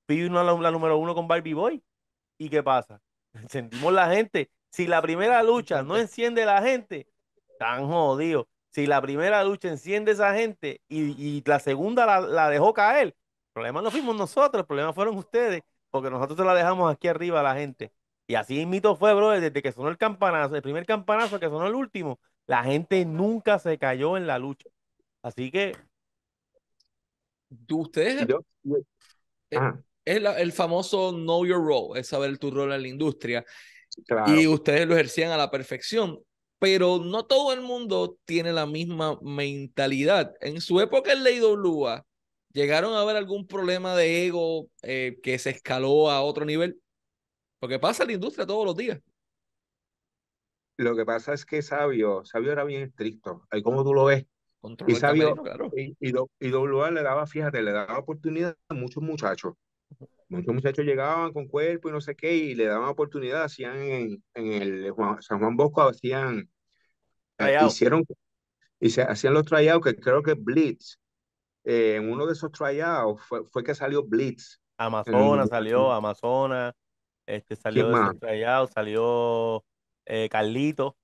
[0.08, 1.84] fui una, la, la número uno con Barbie Boy.
[2.38, 3.02] ¿Y qué pasa?
[3.50, 4.52] Sentimos la gente.
[4.72, 7.08] Si la primera lucha no enciende la gente,
[7.58, 8.50] tan jodido.
[8.72, 13.08] Si la primera lucha enciende esa gente y, y la segunda la, la dejó caer,
[13.10, 13.15] el
[13.54, 17.39] problema no fuimos nosotros, el problema fueron ustedes, porque nosotros se la dejamos aquí arriba
[17.39, 17.91] a la gente.
[18.28, 21.65] Y así mito fue, bro, desde que sonó el campanazo, el primer campanazo que sonó
[21.67, 24.69] el último, la gente nunca se cayó en la lucha.
[25.24, 25.78] Así que
[27.71, 28.77] ustedes Y yo- yo-
[29.51, 29.59] Eh,
[30.05, 33.45] es la- el famoso know your role, es saber tu rol en la industria.
[34.05, 34.39] claro.
[34.39, 36.19] Y ustedes lo ejercían a la perfección,
[36.59, 40.33] pero no todo el mundo tiene la misma mentalidad.
[40.41, 42.05] En su época en la IWA,
[42.53, 46.79] ¿llegaron a ver algún problema de ego eh, que se escaló a otro nivel?
[47.59, 48.99] Porque pasa en la industria todos los días.
[50.77, 53.45] Lo que pasa es que Sabio, Sabio era bien estricto.
[53.49, 54.25] Ahí como tú lo ves.
[54.88, 55.72] Y el Sabio, claro.
[55.76, 59.54] y, y, do- y WA le daba, fíjate, le daba oportunidad a muchos muchachos.
[60.30, 64.24] Muchos muchachos llegaban con cuerpo y no sé qué, y le daban oportunidad, hacían en,
[64.36, 66.48] en el Juan- San Juan Bosco, hacían, eh,
[67.38, 67.72] Tryout.
[67.72, 68.06] hicieron,
[68.80, 70.98] y se hacían los tryouts, que creo que Blitz,
[71.65, 74.60] eh, en uno de esos tryouts fue, fue que salió Blitz.
[74.78, 76.74] Amazonas salió, Amazonas,
[77.26, 78.12] este salió ¿Quién de más?
[78.12, 79.65] esos tryouts, salió
[80.06, 80.98] eh, Carlito,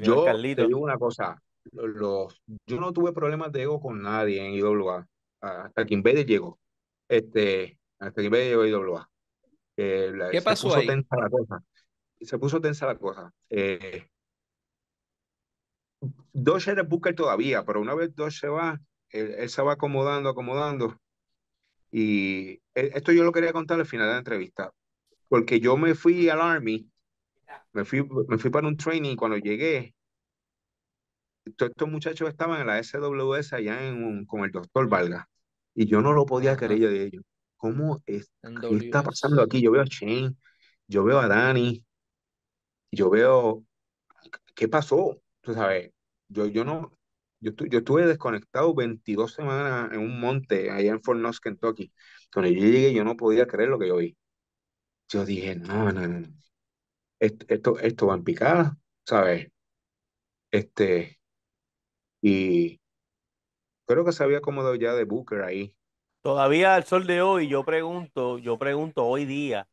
[0.00, 0.66] Yo te Carlito.
[0.66, 1.36] digo una cosa,
[1.72, 5.06] los, yo no tuve problemas de ego con nadie en IWA,
[5.40, 6.58] hasta que Invader llegó,
[7.08, 9.10] este, hasta que Invader llegó a IWA.
[9.76, 10.86] Eh, ¿Qué se pasó puso ahí?
[10.86, 11.62] tensa la cosa,
[12.20, 13.32] se puso tensa la cosa.
[13.50, 14.06] Eh,
[16.32, 19.74] Dodge era el Booker todavía, pero una vez Dodge se va, él, él se va
[19.74, 20.98] acomodando, acomodando,
[21.90, 24.72] Y e- esto yo lo quería contar al final de la entrevista,
[25.28, 26.90] porque yo me fui al Army,
[27.72, 29.94] me fui, me fui para un training cuando llegué,
[31.56, 35.28] todos estos muchachos estaban en la SWS allá en, con el doctor Valga,
[35.74, 37.20] y yo no lo podía creer, yo dije, yo,
[37.56, 39.60] ¿cómo es, qué está pasando aquí?
[39.62, 40.36] Yo veo a Shane,
[40.86, 41.84] yo veo a Dani,
[42.90, 43.64] yo veo,
[44.54, 45.20] ¿qué pasó?
[45.40, 45.92] Tú sabes,
[46.28, 46.96] yo, yo no,
[47.40, 51.92] yo, yo estuve desconectado 22 semanas en un monte allá en Fort Knox, Kentucky.
[52.32, 54.16] Cuando yo llegué, yo no podía creer lo que yo vi.
[55.08, 56.28] Yo dije, no, no, no, no.
[57.18, 59.48] Esto, esto, esto va en picada, ¿sabes?
[60.50, 61.18] Este,
[62.22, 62.80] y
[63.86, 65.74] creo que se había acomodado ya de Booker ahí.
[66.22, 69.68] Todavía al sol de hoy, yo pregunto, yo pregunto hoy día,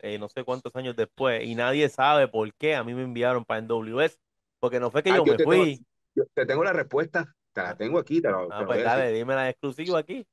[0.00, 3.44] eh, no sé cuántos años después, y nadie sabe por qué a mí me enviaron
[3.44, 4.18] para NWS,
[4.60, 5.80] porque no fue que Ah, yo yo me te tengo, fui.
[6.14, 9.12] yo te tengo la respuesta, te la tengo aquí, te te Ah, lo pues dale,
[9.12, 10.26] dime la exclusiva aquí.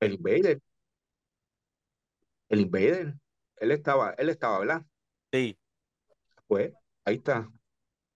[0.00, 0.60] El Invader,
[2.48, 3.14] el Invader,
[3.56, 4.82] él estaba, él estaba, ¿verdad?
[5.32, 5.56] Sí.
[6.46, 6.72] Pues,
[7.04, 7.48] ahí está,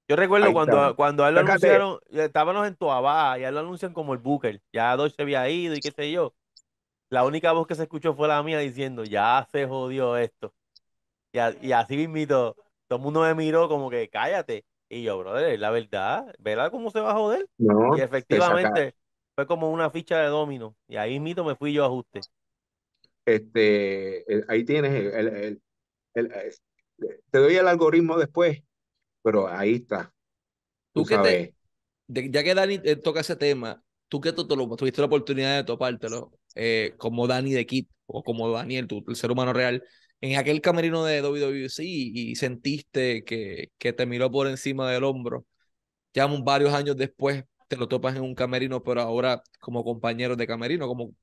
[0.09, 0.97] Yo recuerdo ahí cuando, está.
[0.97, 3.93] cuando a él lo Fíjate, anunciaron, eh, estábamos en Toabá, y a él lo anuncian
[3.93, 4.63] como el Booker.
[4.73, 6.35] Ya Dodge se había ido y qué sé yo.
[7.11, 10.55] La única voz que se escuchó fue la mía diciendo, ya se jodió esto.
[11.33, 12.57] Y, a- y así mismito,
[12.89, 14.67] todo el mundo me miró como que cállate.
[14.89, 17.49] Y yo, brother, la verdad, ¿verdad cómo se va a joder?
[17.59, 18.95] no, Y efectivamente
[19.37, 20.77] fue como una ficha de domino.
[20.89, 22.27] Y ahí mismo me fui yo a ajuste.
[23.25, 25.63] este, el- ahí tienes el, el- el-
[26.15, 26.63] el- es-
[27.31, 28.63] te doy el algoritmo después,
[29.27, 30.13] pero ahí está,
[30.93, 31.55] Tú tú que te, sabes.
[32.09, 35.65] de- ya que Dani eh, toca ese tema, tú que te tuviste la oportunidad de
[35.65, 39.85] topártelo, eh, como Dani de Kid o como Daniel, el ser humano real,
[40.21, 45.05] en aquel camerino de WWC y, y sentiste que, que te miró por encima del
[45.05, 45.47] hombro,
[46.15, 50.47] ya varios años después te lo topas en un camerino, pero ahora como compañeros de
[50.47, 51.15] camerino, como,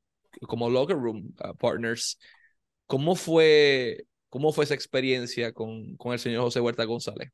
[0.47, 2.19] como locker room uh, partners.
[2.87, 7.31] ¿Cómo fue, cómo fue esa experiencia con, con el señor José Huerta González?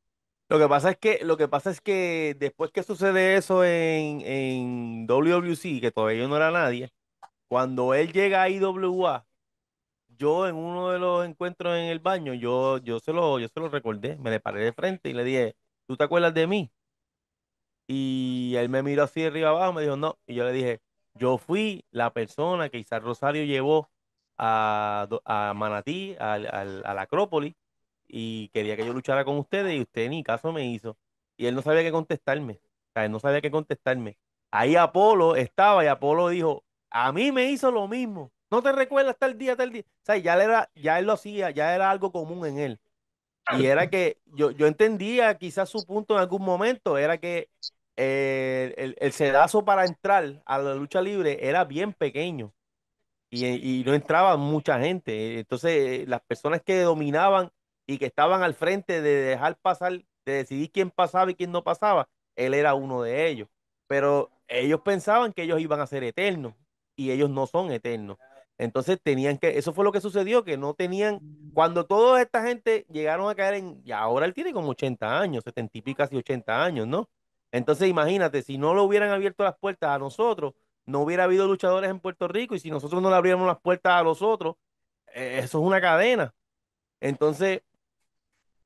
[0.49, 4.21] Lo que pasa es que, lo que pasa es que después que sucede eso en,
[4.21, 6.91] en WWC, que todavía no era nadie,
[7.47, 9.27] cuando él llega a IWA,
[10.17, 13.59] yo en uno de los encuentros en el baño, yo, yo se lo, yo se
[13.61, 15.55] lo recordé, me le paré de frente y le dije,
[15.87, 16.71] ¿tú te acuerdas de mí?
[17.87, 20.19] Y él me miró así de arriba abajo, me dijo, no.
[20.27, 20.81] Y yo le dije,
[21.15, 23.89] yo fui la persona que Isaac Rosario llevó
[24.37, 27.55] a, a Manatí, al- a la Acrópolis,
[28.09, 30.97] y quería que yo luchara con ustedes, y usted ni caso me hizo.
[31.37, 32.53] Y él no sabía qué contestarme.
[32.89, 34.17] O sea, él no sabía qué contestarme.
[34.51, 38.31] Ahí Apolo estaba y Apolo dijo, a mí me hizo lo mismo.
[38.51, 39.83] ¿No te recuerdas tal día, tal día?
[39.83, 42.79] O sea, ya él, era, ya él lo hacía, ya era algo común en él.
[43.57, 47.49] Y era que yo, yo entendía quizás su punto en algún momento, era que
[47.95, 52.53] eh, el, el sedazo para entrar a la lucha libre era bien pequeño
[53.29, 53.45] y,
[53.81, 55.39] y no entraba mucha gente.
[55.39, 57.51] Entonces, las personas que dominaban
[57.89, 61.63] y que estaban al frente de dejar pasar, de decidir quién pasaba y quién no
[61.63, 63.47] pasaba, él era uno de ellos.
[63.87, 66.53] Pero ellos pensaban que ellos iban a ser eternos
[66.95, 68.17] y ellos no son eternos.
[68.59, 71.19] Entonces tenían que, eso fue lo que sucedió, que no tenían,
[71.55, 75.43] cuando toda esta gente llegaron a caer en, y ahora él tiene como 80 años,
[75.43, 77.09] 70 y casi 80 años, ¿no?
[77.51, 80.53] Entonces imagínate, si no le hubieran abierto las puertas a nosotros,
[80.85, 83.93] no hubiera habido luchadores en Puerto Rico y si nosotros no le abriéramos las puertas
[83.93, 84.57] a los otros,
[85.15, 86.35] eh, eso es una cadena.
[87.01, 87.63] Entonces,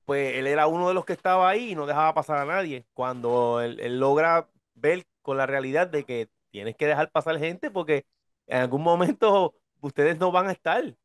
[0.05, 2.85] pues él era uno de los que estaba ahí y no dejaba pasar a nadie.
[2.93, 8.05] Cuando él, logra ver con la realidad de que tienes que dejar pasar gente porque
[8.47, 10.95] en algún momento ustedes no van a estar.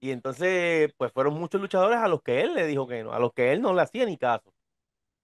[0.00, 3.18] Y entonces, pues fueron muchos luchadores a los que él le dijo que no, a
[3.18, 4.52] los que él no le hacía ni caso.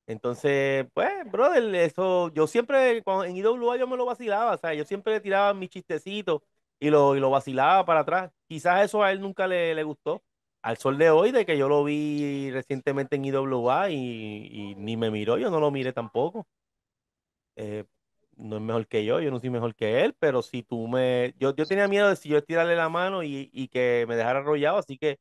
[0.07, 4.75] Entonces, pues, brother, eso, yo siempre, cuando, en IWA yo me lo vacilaba, o sea,
[4.75, 6.43] yo siempre le tiraba mis chistecitos
[6.81, 8.33] y lo, y lo vacilaba para atrás.
[8.49, 10.23] Quizás eso a él nunca le, le gustó.
[10.63, 15.11] Al sol de hoy, de que yo lo vi recientemente en IWA y, ni me
[15.11, 16.47] miró, yo no lo miré tampoco.
[17.57, 17.85] Eh,
[18.37, 21.35] no es mejor que yo, yo no soy mejor que él, pero si tú me...
[21.39, 24.41] Yo, yo tenía miedo de si yo estirarle la mano y, y que me dejara
[24.41, 25.19] arrollado, así que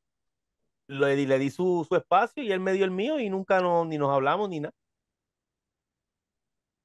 [0.87, 3.85] le, le di su, su espacio y él me dio el mío y nunca no,
[3.85, 4.73] ni nos hablamos ni nada.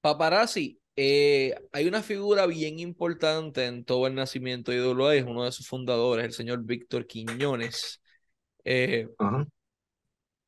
[0.01, 5.45] Paparazzi, eh, hay una figura bien importante en todo el nacimiento de IWA, es uno
[5.45, 8.01] de sus fundadores, el señor Víctor Quiñones.
[8.66, 9.46] Eh, Ajá.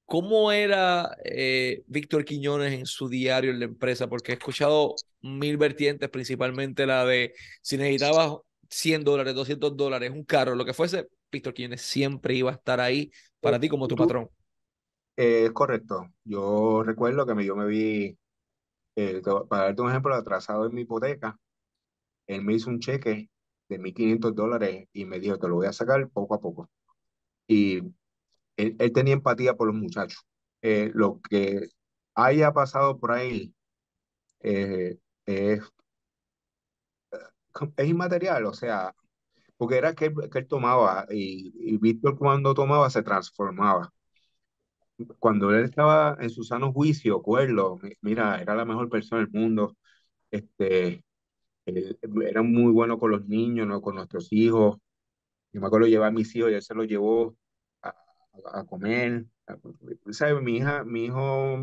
[0.07, 4.09] ¿Cómo era eh, Víctor Quiñones en su diario en la empresa?
[4.09, 8.33] Porque he escuchado mil vertientes, principalmente la de si necesitabas
[8.71, 12.81] 100 dólares, 200 dólares, un carro, lo que fuese, Víctor Quiñones siempre iba a estar
[12.81, 14.31] ahí para Eh, ti como tu patrón.
[15.17, 16.09] eh, es correcto.
[16.25, 18.19] Yo recuerdo que me, yo me vi,
[18.97, 21.39] eh, para darte un ejemplo, atrasado en mi hipoteca.
[22.27, 23.31] Él me hizo un cheque
[23.69, 26.71] de 1.500 dólares y me dijo, te lo voy a sacar poco a poco.
[27.49, 27.83] Y
[28.59, 30.27] él, él tenía empatía por los muchachos.
[30.63, 31.69] Eh, lo que
[32.17, 33.55] haya pasado por ahí
[34.43, 35.63] eh, es,
[37.77, 38.95] es inmaterial, o sea,
[39.57, 43.93] porque era que, que él tomaba y, y Víctor cuando tomaba se transformaba.
[45.19, 49.31] Cuando él estaba en su sano juicio, acuerdo, mi- mira, era la mejor persona del
[49.31, 49.77] mundo,
[50.31, 51.05] este,
[51.67, 53.83] él era muy bueno con los niños, ¿no?
[53.83, 54.79] Con nuestros hijos.
[55.53, 57.37] Yo me acuerdo llevar a mis hijos y él se los llevó
[58.47, 59.27] a, comer.
[60.11, 60.43] ¿Sabes?
[60.43, 61.59] Mi hija, mi hijo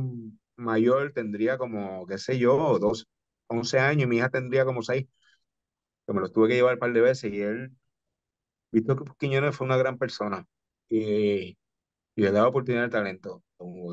[0.55, 3.07] mayor tendría como, qué sé yo, dos,
[3.47, 5.07] 11 años y mi hija tendría como 6,
[6.07, 7.71] que me los tuve que llevar un par de veces y él,
[8.71, 10.45] Víctor Quiñones fue una gran persona
[10.89, 11.57] y,
[12.15, 13.43] y le daba oportunidad al talento,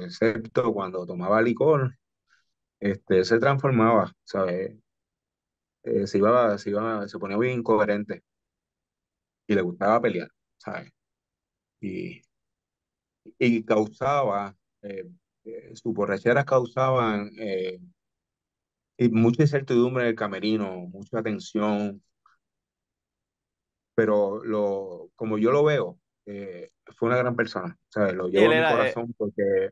[0.03, 1.99] excepto cuando tomaba licor,
[2.81, 4.77] este, se transformaba, ¿sabes?
[5.85, 8.23] Eh, se iba, se iba, se ponía bien incoherente
[9.47, 10.91] y le gustaba pelear, ¿sabes?
[11.81, 12.23] Y,
[13.39, 15.09] y causaba, eh,
[15.45, 17.79] eh, sus borracheras causaban eh,
[18.97, 22.03] y mucha incertidumbre en el camerino, mucha tensión,
[23.95, 28.15] pero lo, como yo lo veo, eh, fue una gran persona, ¿sabes?
[28.15, 29.71] Lo llevo en mi eh, corazón porque,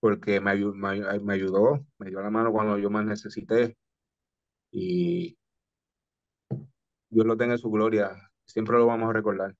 [0.00, 3.76] porque me, ayu- me, me ayudó, me dio la mano cuando yo más necesité
[4.72, 5.38] y
[7.08, 8.10] Dios lo tenga en su gloria,
[8.46, 9.54] siempre lo vamos a recordar.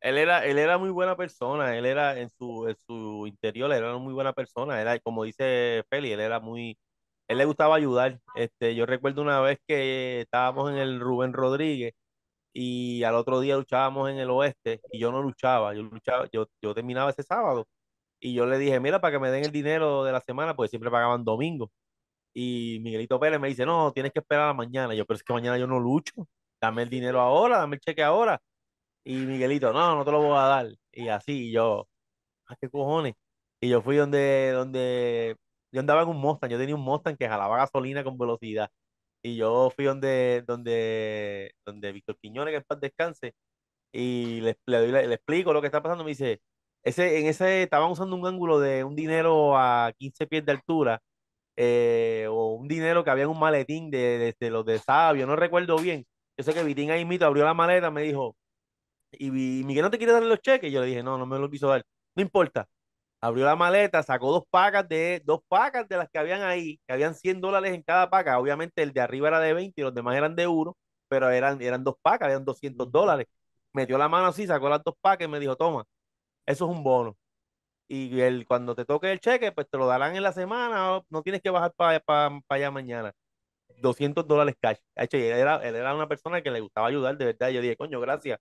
[0.00, 3.90] Él era, él era muy buena persona, él era en su, en su interior, era
[3.90, 6.78] una muy buena persona, era, como dice Feli, él era muy,
[7.28, 8.20] él le gustaba ayudar.
[8.36, 11.94] Este, yo recuerdo una vez que estábamos en el Rubén Rodríguez
[12.52, 16.46] y al otro día luchábamos en el oeste y yo no luchaba, yo luchaba, yo,
[16.62, 17.66] yo terminaba ese sábado
[18.20, 20.70] y yo le dije, mira, para que me den el dinero de la semana, porque
[20.70, 21.70] siempre pagaban domingo.
[22.34, 24.94] Y Miguelito Pérez me dice, no, tienes que esperar a la mañana.
[24.94, 26.12] Yo, pero es que mañana yo no lucho,
[26.60, 28.40] dame el dinero ahora, dame el cheque ahora.
[29.04, 30.66] Y Miguelito, no, no te lo voy a dar.
[30.92, 31.88] Y así, yo,
[32.46, 33.14] ¿a qué cojones?
[33.60, 35.36] Y yo fui donde, donde,
[35.72, 38.70] yo andaba en un Mustang, yo tenía un Mustang que jalaba gasolina con velocidad.
[39.22, 43.34] Y yo fui donde, donde, donde Víctor Quiñones, que en paz descanse,
[43.92, 46.04] y le, le, doy- le explico lo que está pasando.
[46.04, 46.40] Me dice,
[46.82, 51.00] ese, en ese estaban usando un ángulo de un dinero a 15 pies de altura,
[51.56, 55.26] eh, o un dinero que había en un maletín de, de, de los de Sabio,
[55.26, 56.06] no recuerdo bien.
[56.36, 58.36] Yo sé que Vitín ahí mito abrió la maleta, me dijo,
[59.12, 60.72] y, Miguel no te quiere dar los cheques.
[60.72, 61.84] Yo le dije, no, no me lo quiso dar.
[62.14, 62.68] No importa.
[63.20, 66.92] Abrió la maleta, sacó dos pacas de, dos pacas de las que habían ahí, que
[66.94, 68.38] habían 100 dólares en cada paca.
[68.38, 70.76] Obviamente el de arriba era de 20 y los demás eran de uno,
[71.08, 73.26] pero eran, eran dos pacas, habían 200 dólares.
[73.72, 75.84] Metió la mano así, sacó las dos pacas y me dijo, toma,
[76.46, 77.16] eso es un bono.
[77.88, 81.22] Y el, cuando te toque el cheque, pues te lo darán en la semana, no
[81.22, 82.02] tienes que bajar para
[82.48, 83.12] allá mañana.
[83.80, 84.78] 200 dólares cash.
[84.94, 87.50] Era, él era una persona que le gustaba ayudar, de verdad.
[87.50, 88.40] Yo dije, coño, gracias.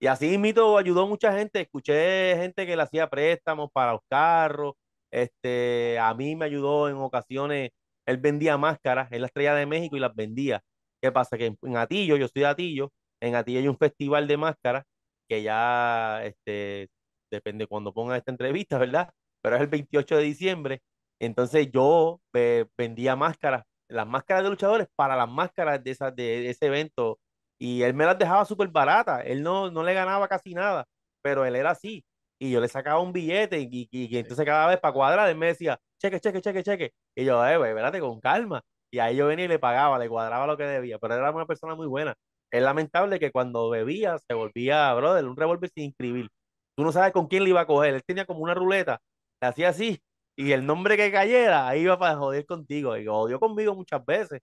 [0.00, 1.60] Y así mito ayudó mucha gente.
[1.60, 4.74] Escuché gente que le hacía préstamos para los carros.
[5.10, 7.70] Este, a mí me ayudó en ocasiones.
[8.06, 10.62] Él vendía máscaras, en la Estrella de México y las vendía.
[11.02, 11.38] ¿Qué pasa?
[11.38, 14.84] Que en, Atillo, yo estoy de Atillo, en Atillo hay un festival de máscaras
[15.28, 16.88] que ya, este,
[17.30, 19.10] depende cuando pongan esta entrevista, ¿verdad?
[19.42, 20.82] Pero es el 28 de diciembre.
[21.20, 26.50] Entonces yo eh, vendía máscaras, las máscaras de luchadores para las máscaras de, esas, de
[26.50, 27.18] ese evento
[27.60, 30.86] y él me las dejaba súper baratas, él no, no le ganaba casi nada,
[31.22, 32.04] pero él era así.
[32.40, 35.36] Y yo le sacaba un billete y, y, y entonces cada vez para cuadrar él
[35.36, 36.92] me decía, cheque, cheque, cheque, cheque.
[37.14, 38.62] Y yo, eh, güey, espérate, con calma.
[38.90, 41.46] Y ahí yo venía y le pagaba, le cuadraba lo que debía, pero era una
[41.46, 42.14] persona muy buena.
[42.50, 46.28] Es lamentable que cuando bebía se volvía, brother, un revólver sin inscribir.
[46.76, 47.94] Tú no sabes con quién le iba a coger.
[47.94, 49.00] Él tenía como una ruleta,
[49.40, 50.00] le hacía así,
[50.36, 52.96] y el nombre que cayera, ahí iba para joder contigo.
[52.96, 54.40] Y jodió conmigo muchas veces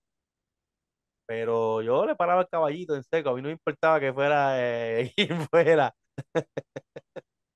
[1.28, 4.56] pero yo le paraba el caballito en seco, a mí no me importaba que fuera
[5.02, 5.14] eh,
[5.52, 5.96] fuera.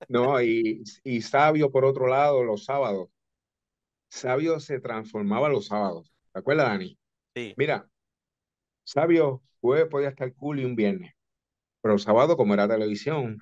[0.08, 3.10] No, y, y Sabio, por otro lado, los sábados.
[4.10, 6.12] Sabio se transformaba los sábados.
[6.34, 6.98] ¿Te acuerdas, Dani?
[7.36, 7.89] Sí, Mira,
[8.84, 11.14] Sabio jueves podía estar cool y un viernes,
[11.82, 13.39] pero el sábado, como era televisión,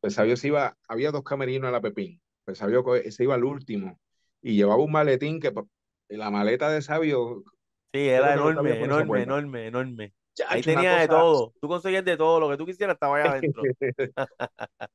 [0.00, 3.44] pues Sabio se iba, había dos camerinos a la Pepín, pues Sabio se iba al
[3.44, 4.00] último
[4.42, 5.66] y llevaba un maletín que pa-
[6.08, 7.44] la maleta de Sabio,
[7.92, 10.14] sí, era enorme, enorme, enorme, enorme.
[10.48, 13.16] Ahí Chacho, una tenía de todo, tú conseguías de todo, lo que tú quisieras estaba
[13.16, 13.64] allá adentro.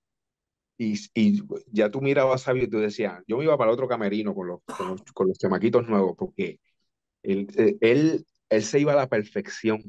[0.77, 1.41] Y, y
[1.71, 4.33] ya tú mirabas a Sabio y tú decías, yo me iba para el otro camerino
[4.33, 6.59] con los, con los, con los chamaquitos nuevos, porque
[7.23, 9.81] él, eh, él, él se iba a la perfección.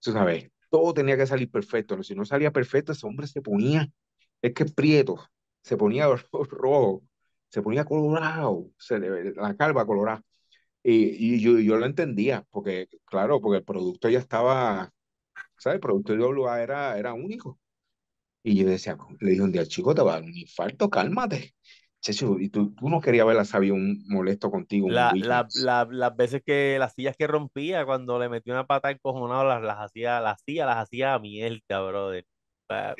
[0.00, 2.02] Tú sabes, todo tenía que salir perfecto.
[2.02, 3.88] Si no salía perfecto, ese hombre se ponía,
[4.42, 5.16] es que es prieto,
[5.62, 6.18] se ponía ro-
[6.50, 7.04] rojo,
[7.50, 10.22] se ponía colorado, se le- la calva colorada.
[10.82, 14.90] Y, y yo, yo lo entendía, porque, claro, porque el producto ya estaba,
[15.58, 15.76] ¿sabes?
[15.76, 17.60] El productor de WA era, era único.
[18.42, 21.54] Y yo decía, le dije un día, chico, te va a dar un infarto, cálmate.
[22.00, 24.90] Checho, y tú, tú no querías ver a Sabio un molesto contigo.
[24.90, 28.90] La, la, la- las veces que las sillas que rompía, cuando le metí una pata
[28.90, 32.24] encojonada, las, las hacía, las sillas las hacía a mierda, brother.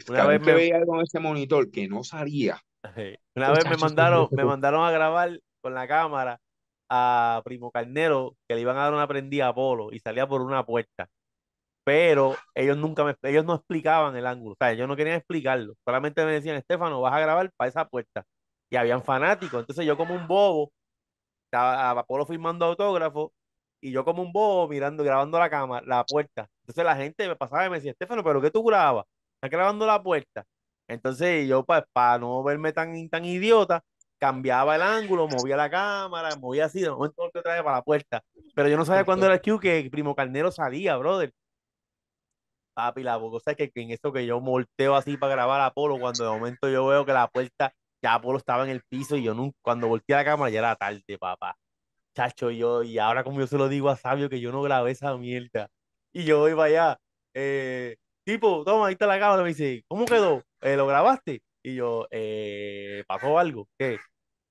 [0.07, 2.61] Una vez me, veía en ese monitor que no salía,
[3.37, 6.41] una vez me mandaron, me mandaron a grabar con la cámara
[6.89, 10.43] a Primo Carnero, que le iban a dar una prendida a Polo y salía por
[10.43, 11.09] una puerta.
[11.85, 15.75] Pero ellos nunca me, ellos no explicaban el ángulo, o ellos no querían explicarlo.
[15.87, 18.25] Solamente me decían, Estefano, vas a grabar para esa puerta.
[18.71, 19.61] Y habían fanáticos.
[19.61, 20.73] Entonces yo como un bobo,
[21.47, 23.33] estaba Polo firmando autógrafo
[23.81, 26.49] y yo como un bobo mirando, grabando la cámara, la puerta.
[26.63, 29.07] Entonces la gente me pasaba y me decía, Estefano, ¿pero qué tú grabas?
[29.37, 30.45] ¿Estás grabando la puerta?
[30.89, 33.83] Entonces yo, pues, para no verme tan, tan idiota,
[34.19, 38.23] cambiaba el ángulo, movía la cámara, movía así, de momento te trae para la puerta.
[38.55, 41.33] Pero yo no sabía cuándo era el cue que Primo Carnero salía, brother.
[42.75, 45.99] Papi, la cosa es que, en eso que yo volteo así para grabar a Apolo,
[45.99, 49.25] cuando de momento yo veo que la puerta, ya Apolo estaba en el piso y
[49.25, 51.57] yo nunca, cuando volteé la cámara ya era tarde, papá.
[52.15, 54.93] Chacho, yo, y ahora como yo se lo digo a Sabio que yo no grabé
[54.93, 55.69] esa mierda.
[56.13, 56.99] Y yo voy para allá,
[57.35, 60.43] eh, tipo, toma, ahí está la cámara, me dice, ¿cómo quedó?
[60.61, 61.43] Eh, ¿lo grabaste?
[61.63, 63.69] Y yo, eh, ¿pasó algo?
[63.79, 63.99] ¿Qué?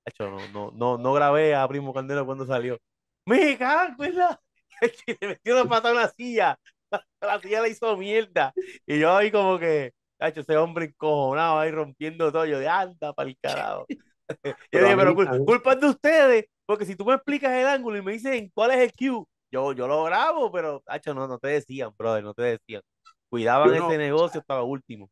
[0.06, 2.78] Chacho, no, no, no, no grabé a Primo Candelo cuando salió.
[3.26, 4.40] Me cago en la...
[5.06, 6.58] que le metió una patada a una silla.
[7.20, 8.54] La silla la hizo mierda.
[8.86, 12.46] Y yo ahí como que, chacho, ese hombre encojonado ahí rompiendo todo.
[12.46, 13.88] Yo de anda para el carajo.
[14.72, 17.66] Yo Pero dije, pero cul- culpa es de ustedes, porque si tú me explicas el
[17.66, 21.26] ángulo y me dicen cuál es el cue, yo, yo lo grabo, pero, hacho, no,
[21.26, 22.82] no te decían, brother, no te decían.
[23.30, 25.10] Cuidaban no- ese negocio hasta lo último.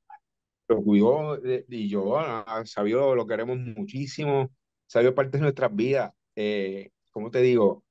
[0.69, 4.51] Lo cuidó eh, y yo a Sabio lo queremos muchísimo.
[4.87, 6.12] Sabio parte de nuestras vidas.
[6.35, 7.85] Eh, como te digo,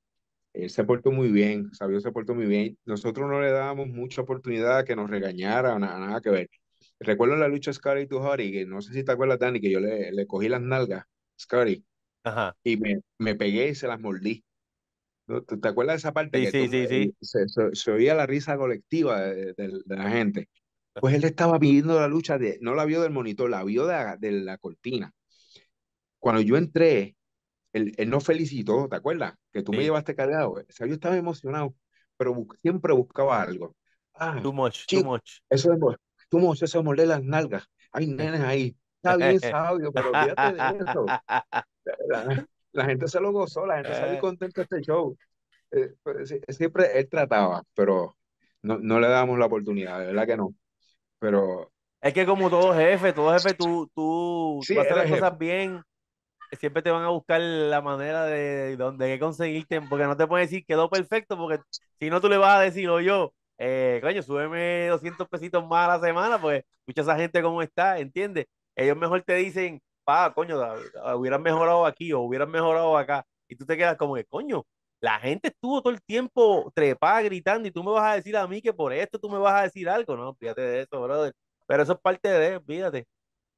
[0.54, 2.78] él se portó muy bien, Sabio se portó muy bien.
[2.86, 6.50] Nosotros no le dábamos mucha oportunidad a que nos regañara, nada, nada que ver.
[7.00, 9.80] Recuerdo la lucha Scary to Harry, que no sé si te acuerdas, Dani, que yo
[9.80, 11.06] le, le cogí las nalgas,
[11.40, 11.86] Scary,
[12.24, 12.56] Ajá.
[12.64, 14.44] y me, me pegué y se las mordí.
[15.28, 15.42] ¿No?
[15.44, 16.38] ¿Te, te acuerdas de esa parte?
[16.40, 17.16] Sí, que sí, tú- sí, sí.
[17.22, 20.50] Se, se- se oía la risa colectiva de, de- de la gente.
[21.00, 24.16] Pues él estaba viendo la lucha, de, no la vio del monitor, la vio de
[24.20, 25.14] de la cortina.
[26.20, 27.16] Cuando yo entré,
[27.74, 29.36] él, él nos felicitó, ¿te acuerdas?
[29.52, 29.84] Que tú me Sí.
[29.86, 30.52] llevaste cargado.
[30.54, 31.76] O sea, yo estaba emocionado,
[32.18, 33.76] pero siempre buscaba algo.
[34.14, 35.40] Ah, Too much, too chico, much.
[35.50, 35.80] eso es,
[36.30, 37.66] tú mo- eso es morder las nalgas.
[37.92, 38.76] Hay nenes ahí.
[38.98, 41.06] Está bien sabio, pero olvídate de eso.
[42.08, 44.20] La, la gente se lo gozó, la gente salió Eh.
[44.20, 45.16] contenta de este show.
[45.72, 48.18] Eh, pues, siempre él trataba, pero
[48.62, 50.56] no, no le damos la oportunidad, de verdad que no.
[51.20, 55.38] Pero Es que como todo jefe, todo jefe, tú, tú, Sí, tú haces las cosas
[55.38, 55.82] bien,
[56.60, 60.46] siempre te van a buscar la manera de, de, qué conseguirte, porque no te pueden
[60.46, 61.60] decir quedó perfecto, porque
[62.00, 65.90] si no tú le vas a decir, o yo, eh, coño, súbeme 200 pesitos más
[65.90, 68.46] a la semana, pues escucha esa gente cómo está, ¿entiendes?
[68.76, 70.58] Ellos mejor te dicen, pa, coño,
[71.16, 74.66] hubieran mejorado aquí o hubieran mejorado acá, y tú te quedas como que, coño,
[75.06, 78.48] la gente estuvo todo el tiempo trepada, gritando, y tú me vas a decir a
[78.48, 81.34] mí que por esto tú me vas a decir algo, no, fíjate de eso, brother.
[81.68, 83.06] Pero eso es parte de, fíjate.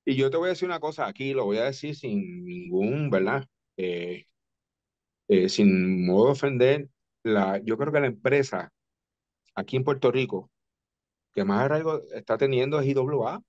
[0.05, 3.09] Y yo te voy a decir una cosa aquí, lo voy a decir sin ningún,
[3.09, 3.45] ¿verdad?
[3.77, 4.25] Eh,
[5.27, 6.89] eh, sin modo de ofender,
[7.23, 8.71] la, yo creo que la empresa
[9.55, 10.51] aquí en Puerto Rico
[11.33, 13.41] que más arraigo está teniendo es IWA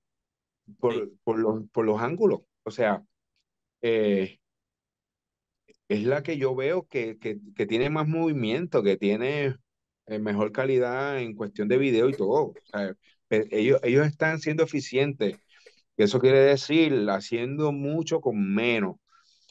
[0.81, 1.19] por, Sí.
[1.25, 2.43] por los, por los ángulos.
[2.65, 3.05] O sea,
[3.83, 4.38] eh,
[5.89, 9.57] es la que yo veo que, que, que tiene más movimiento, que tiene
[10.07, 12.55] eh, mejor calidad en cuestión de video y todo.
[13.31, 15.39] Ellos, ellos están siendo eficientes.
[15.97, 18.97] Eso quiere decir haciendo mucho con menos.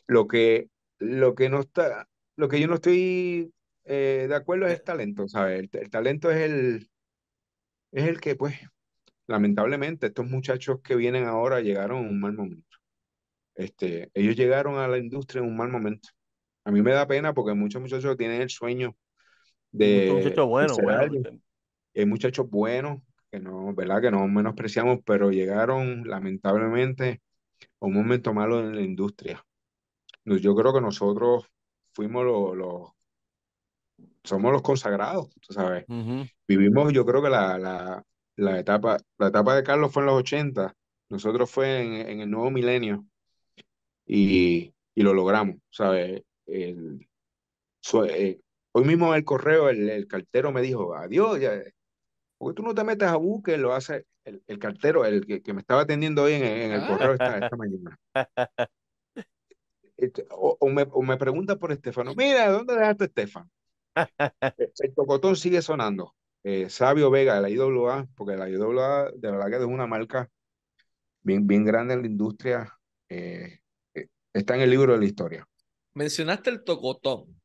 [0.08, 0.70] Lo que,
[1.00, 2.08] lo que no está,
[2.38, 3.54] lo que yo no estoy
[3.86, 6.90] eh, de acuerdo es el talento, el talento es el,
[7.92, 8.56] es el que, pues,
[9.28, 12.78] lamentablemente, estos muchachos que vienen ahora llegaron en un mal momento.
[13.56, 16.10] Este, ellos llegaron a la industria en un mal momento.
[16.68, 18.96] A mí me da pena porque muchos muchachos tienen el sueño
[19.72, 21.18] de, muchachos buenos, bueno.
[21.96, 23.02] Hay muchachos buenos
[23.32, 24.02] que no, ¿verdad?
[24.02, 27.22] Que no menospreciamos, pero llegaron lamentablemente
[27.82, 29.46] a un momento malo en la industria.
[30.26, 31.46] Yo creo que nosotros
[31.94, 32.92] fuimos los, los-
[34.24, 35.86] somos los consagrados, tú sabes.
[36.48, 38.04] Vivimos, yo creo que la, la,
[38.38, 40.76] la etapa, la etapa de Carlos fue en los 80,
[41.10, 43.06] nosotros fue en, en el nuevo milenio
[44.06, 46.24] y, y lo logramos, ¿sabes?
[46.48, 47.08] El,
[47.82, 48.42] su- eh,
[48.74, 51.62] hoy mismo en el correo el, el cartero me dijo, adiós, ya,
[52.38, 53.58] ¿por qué tú no te metes a busque?
[53.58, 56.82] Lo hace el, el cartero, el que, que me estaba atendiendo hoy en, en el
[56.82, 56.88] Ah.
[56.88, 57.98] correo esta, esta mañana.
[59.98, 63.50] Este, O, o me, o me pregunta por Estefano, mira, ¿dónde dejaste Estefano?
[64.58, 66.16] El, el tocotón sigue sonando.
[66.44, 70.30] eh, Sabio Vega de la IWA, porque la IWA de verdad que es una marca
[71.22, 72.78] bien, bien grande en la industria,
[73.10, 73.60] eh,
[73.96, 75.48] eh, está en el libro de la historia.
[75.98, 77.42] Mencionaste el tocotón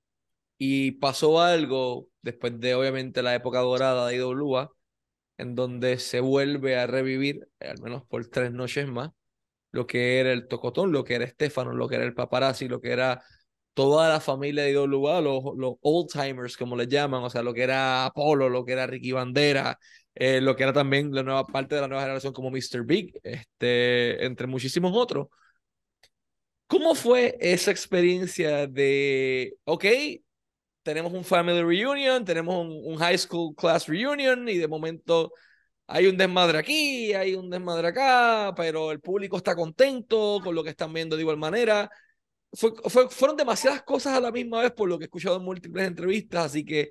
[0.59, 4.71] y pasó algo después de obviamente la época dorada de IWA,
[5.39, 9.11] en donde se vuelve a revivir, al menos por tres noches más,
[9.73, 12.83] lo que era el tocotón, lo que era Estefano, lo que era el paparazzi, lo
[12.83, 13.23] que era
[13.73, 17.55] toda la familia de IWA, los, los old timers, como les llaman, o sea, lo
[17.55, 19.79] que era Apolo, lo que era Ricky Bandera,
[20.15, 22.85] eh, lo que era también la nueva parte de la nueva generación como Mr.
[22.85, 25.29] Big, este, entre muchísimos otros.
[26.67, 29.85] ¿Cómo fue esa experiencia de, ok,
[30.83, 35.33] tenemos un family reunion, tenemos un, un, high school class reunion y de momento
[35.87, 40.65] hay un desmadre aquí, hay un desmadre acá, pero el público está contento con lo
[40.65, 41.91] que están viendo de igual manera
[42.53, 45.87] fue, fueron demasiadas cosas a la misma vez por lo que he escuchado en múltiples
[45.87, 46.91] entrevistas, así que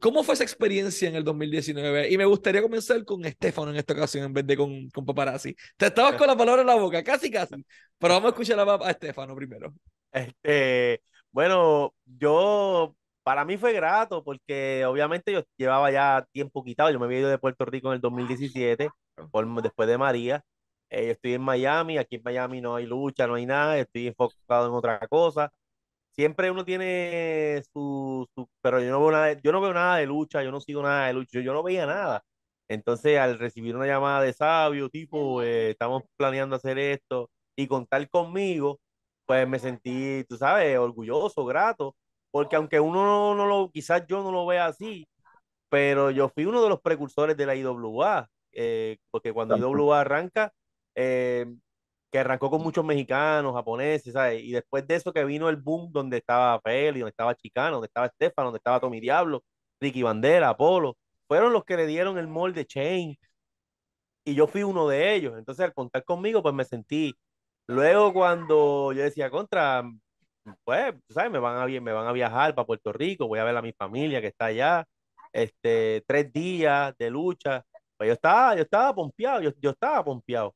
[0.00, 2.10] ¿cómo fue esa experiencia en el 2019?
[2.10, 5.54] Y me gustaría comenzar con Estefano en esta ocasión en vez de con, con Paparazzi.
[5.76, 7.54] Te estabas con la palabra en la boca, casi casi,
[7.98, 9.72] pero vamos a escuchar a, a Estefano primero.
[10.12, 16.98] Este, bueno, yo para mí fue grato porque obviamente yo llevaba ya tiempo quitado, yo
[17.00, 18.88] me había ido de Puerto Rico en el 2017,
[19.30, 20.44] por, después de María,
[20.90, 24.68] eh, estoy en Miami, aquí en Miami no hay lucha, no hay nada, estoy enfocado
[24.68, 25.52] en otra cosa.
[26.16, 28.26] Siempre uno tiene su,
[28.62, 30.82] pero yo no veo nada, de, yo no veo nada de lucha, yo no sigo
[30.82, 32.24] nada de lucha, yo, no veía nada.
[32.68, 38.08] Entonces, al recibir una llamada de sabio, tipo, eh, estamos planeando hacer esto y contar
[38.08, 38.80] conmigo,
[39.26, 41.94] pues me sentí, tú sabes, orgulloso, grato,
[42.30, 45.06] porque aunque uno no, no lo, quizás yo no lo vea así,
[45.68, 50.52] pero yo fui uno de los precursores de la IWA, eh, porque cuando IWA arranca,
[50.94, 51.46] eh,
[52.10, 54.42] que arrancó con muchos mexicanos, japoneses, ¿sabes?
[54.42, 57.86] Y después de eso que vino el boom donde estaba Feli, donde estaba Chicano, donde
[57.88, 59.42] estaba Estefano, donde estaba Tommy Diablo,
[59.80, 60.96] Ricky Bandera, Apolo,
[61.28, 63.16] fueron los que le dieron el molde Chain.
[64.24, 65.38] Y yo fui uno de ellos.
[65.38, 67.14] Entonces, al contar conmigo, pues me sentí.
[67.68, 69.84] Luego, cuando yo decía contra,
[70.64, 71.30] pues, ¿sabes?
[71.30, 73.72] Me van a, me van a viajar para Puerto Rico, voy a ver a mi
[73.72, 74.84] familia que está allá.
[75.32, 77.64] Este, tres días de lucha.
[77.96, 80.54] Pues yo estaba, yo estaba pompeado, yo, yo estaba pompeado.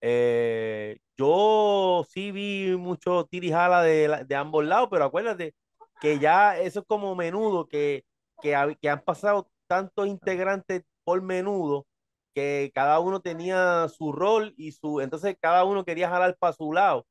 [0.00, 5.54] Eh, yo sí vi mucho tirijala de, de ambos lados, pero acuérdate
[6.00, 8.04] que ya eso es como menudo, que,
[8.42, 11.86] que, que han pasado tantos integrantes por menudo
[12.34, 16.72] que cada uno tenía su rol y su, entonces cada uno quería jalar para su
[16.72, 17.06] lado.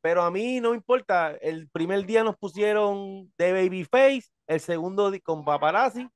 [0.00, 5.12] Pero a mí no me importa, el primer día nos pusieron de Babyface, el segundo
[5.22, 6.08] con Paparazzi,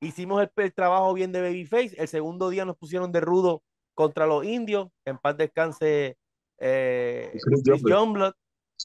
[0.00, 3.62] hicimos el, el trabajo bien de Babyface, el segundo día nos pusieron de Rudo
[3.98, 6.16] contra los indios, en paz descanse
[6.56, 8.32] eh, Chris Youngblood.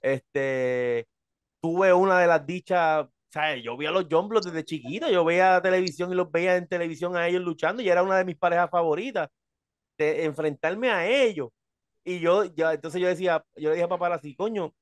[0.01, 1.07] Este,
[1.61, 3.63] tuve una de las dichas, ¿sabes?
[3.63, 7.15] Yo vi a los Youngblood desde chiquito, yo veía televisión y los veía en televisión
[7.15, 9.29] a ellos luchando y era una de mis parejas favoritas,
[9.99, 11.49] de enfrentarme a ellos.
[12.03, 14.73] Y yo, ya, entonces yo decía, yo le dije a papá así, coño,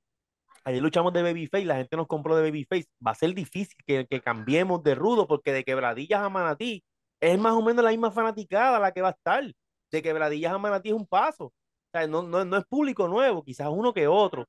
[0.64, 4.08] ayer luchamos de Babyface, la gente nos compró de Babyface, va a ser difícil que,
[4.08, 6.86] que cambiemos de rudo porque de quebradillas a manatí
[7.20, 9.44] es más o menos la misma fanaticada la que va a estar
[9.92, 11.46] de Quebradillas a Manatí es un paso.
[11.46, 11.54] O
[11.92, 14.48] sea, no, no, no es público nuevo, quizás uno que otro.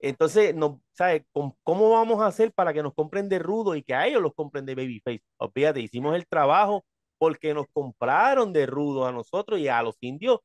[0.00, 1.24] Entonces, no, ¿sabes?
[1.32, 4.34] ¿Cómo vamos a hacer para que nos compren de rudo y que a ellos los
[4.34, 5.22] compren de babyface?
[5.38, 6.84] Olvídate, hicimos el trabajo
[7.18, 10.40] porque nos compraron de rudo a nosotros y a los indios,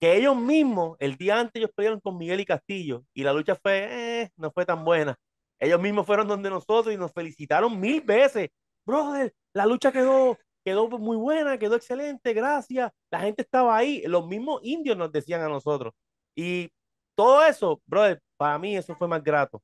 [0.00, 3.56] que ellos mismos, el día antes ellos pelearon con Miguel y Castillo y la lucha
[3.56, 5.16] fue, eh, no fue tan buena.
[5.58, 8.50] Ellos mismos fueron donde nosotros y nos felicitaron mil veces.
[8.86, 10.38] Brother, la lucha quedó
[10.68, 12.92] quedó muy buena, quedó excelente, gracias.
[13.10, 15.94] La gente estaba ahí, los mismos indios nos decían a nosotros.
[16.36, 16.70] Y
[17.14, 19.62] todo eso, brother, para mí eso fue más grato,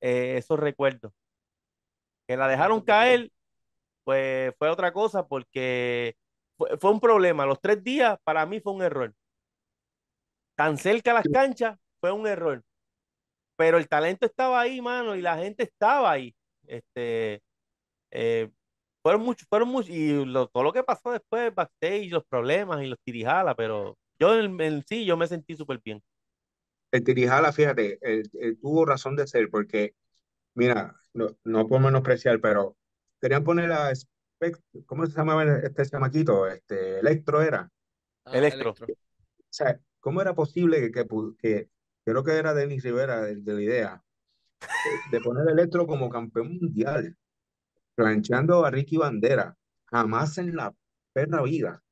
[0.00, 1.12] eh, esos recuerdos.
[2.26, 3.30] Que la dejaron caer,
[4.04, 6.16] pues fue otra cosa porque
[6.56, 7.44] fue, fue, un problema.
[7.44, 9.14] Los tres días para mí fue un error.
[10.56, 12.64] Tan cerca las canchas fue un error.
[13.56, 16.34] Pero el talento estaba ahí, mano, y la gente estaba ahí.
[16.66, 17.42] Este,
[18.10, 18.50] eh,
[19.06, 22.98] fueron muchos, fueron muchos, y todo lo que pasó después, backstage, los problemas y los
[22.98, 26.02] tirijala, pero yo en, sí, yo me sentí súper bien.
[26.90, 28.00] El tirijala, fíjate,
[28.60, 29.94] tuvo razón de ser, porque,
[30.54, 32.76] mira, no, no por menospreciar, pero
[33.20, 33.92] querían poner a,
[34.86, 36.48] ¿cómo se llamaba este chamaquito?
[36.48, 37.70] Este, Electro era.
[38.24, 38.72] Ah, Electro.
[38.72, 38.86] O
[39.50, 41.06] sea, ¿cómo era posible que,
[41.38, 41.68] que,
[42.04, 44.04] creo que era Denis Rivera de, de la idea,
[45.12, 47.16] de poner Electro como campeón mundial?
[47.96, 49.56] Planchando a Ricky Bandera.
[49.86, 50.72] Jamás en la
[51.12, 51.82] perra vida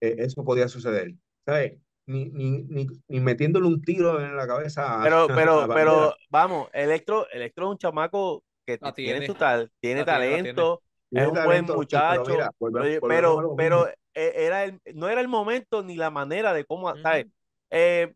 [0.00, 1.12] eh, eso podía suceder.
[1.44, 1.78] ¿Sabes?
[2.06, 5.00] Ni, ni, ni, ni, metiéndole un tiro en la cabeza.
[5.02, 10.82] Pero, pero, pero, vamos, Electro, Electro es un chamaco que tiene, su tal, tiene talento,
[11.10, 12.24] es un buen muchacho,
[13.06, 17.26] pero, pero, e, era el, no era el momento ni la manera de cómo, ¿sabes?
[17.70, 18.14] Eh,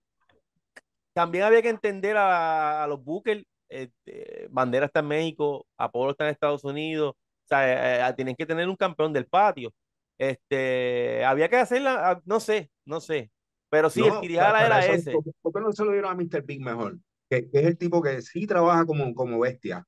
[1.13, 6.31] también había que entender a, los Booker, este, Bandera está en México, Apolo está en
[6.31, 9.73] Estados Unidos, o sea, eh, eh, tienen que tener un campeón del patio.
[10.19, 13.31] Este, había que hacerla, ah, no sé, no sé,
[13.71, 15.13] pero sí, el Kirijara era ese.
[15.13, 16.43] ¿por, qué no se lo dieron a Mr.
[16.43, 16.99] Big mejor?
[17.29, 19.87] Que, es el tipo que sí trabaja como, como bestia.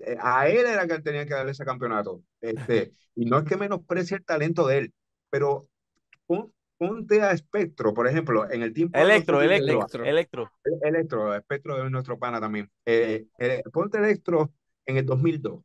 [0.00, 2.22] Eh, a él era que él tenía que darle ese campeonato.
[2.40, 4.94] Este, y no es que menosprecie el talento de él,
[5.30, 5.68] pero
[6.80, 8.98] ponte a Espectro, por ejemplo, en el tiempo.
[8.98, 10.50] Electro, Electro, Electro.
[10.80, 12.70] Electro, Espectro es nuestro pana también.
[12.86, 14.50] Eh, eh, ponte Electro
[14.86, 15.62] en el 2002.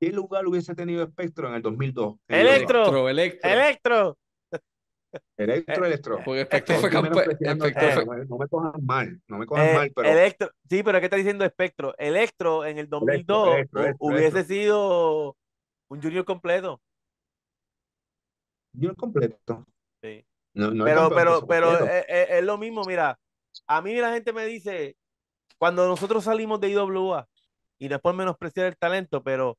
[0.00, 2.16] ¿Qué lugar hubiese tenido Espectro en el 2002?
[2.28, 3.50] Electro, Electro.
[3.50, 4.18] Electro.
[5.36, 6.20] Electro, Electro.
[6.24, 7.26] Porque Espectro fue campeón.
[8.26, 10.08] No me cojan mal, no me cojan mal, pero.
[10.08, 11.94] Electro, sí, pero ¿qué está diciendo Espectro?
[11.98, 13.66] Electro en el 2002
[13.98, 15.36] hubiese sido
[15.88, 16.80] un junior completo.
[18.72, 19.66] Junior completo.
[20.54, 20.60] Sí.
[20.84, 23.18] pero, pero, pero es, lo mismo, mira.
[23.66, 24.96] A mí la gente me dice,
[25.58, 27.26] cuando nosotros salimos de IWA,
[27.78, 29.58] y después menospreciar el talento, pero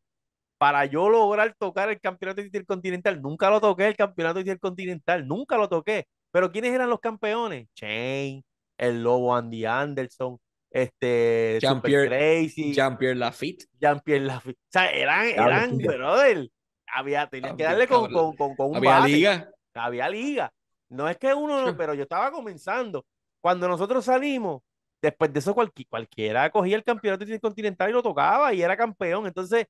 [0.58, 5.68] para yo lograr tocar el campeonato intercontinental, nunca lo toqué el campeonato intercontinental, nunca lo
[5.68, 6.08] toqué.
[6.32, 7.68] Pero ¿quiénes eran los campeones?
[7.76, 8.44] Shane,
[8.78, 10.38] el Lobo Andy Anderson,
[10.72, 13.66] este Jean-Pierre Crazy, Jean-Pierre Lafitte.
[13.80, 14.58] Jean-Pierre Lafitte.
[14.58, 16.50] O sea, eran, eran, brother.
[16.88, 19.50] Había, tenía que darle con, con, con, con un Había liga.
[19.74, 20.54] Había liga.
[20.96, 23.06] No es que uno, no, pero yo estaba comenzando.
[23.42, 24.62] Cuando nosotros salimos,
[25.02, 29.28] después de eso cualquiera cogía el campeonato intercontinental y lo tocaba y era campeón.
[29.28, 29.68] Entonces,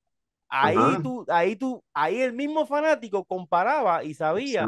[0.48, 4.66] Ahí tú, ahí tú, ahí el mismo fanático comparaba y sabía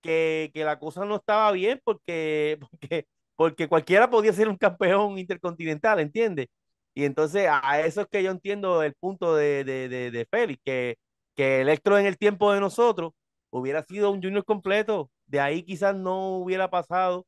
[0.00, 5.18] que, que, la cosa no estaba bien porque, porque, porque cualquiera podía ser un campeón
[5.18, 6.48] intercontinental, ¿entiendes?
[6.94, 10.60] Y entonces a eso es que yo entiendo el punto de, de, de, de Félix,
[10.64, 10.98] que,
[11.36, 13.12] que Electro en el tiempo de nosotros
[13.50, 17.26] hubiera sido un junior completo, de ahí quizás no hubiera pasado.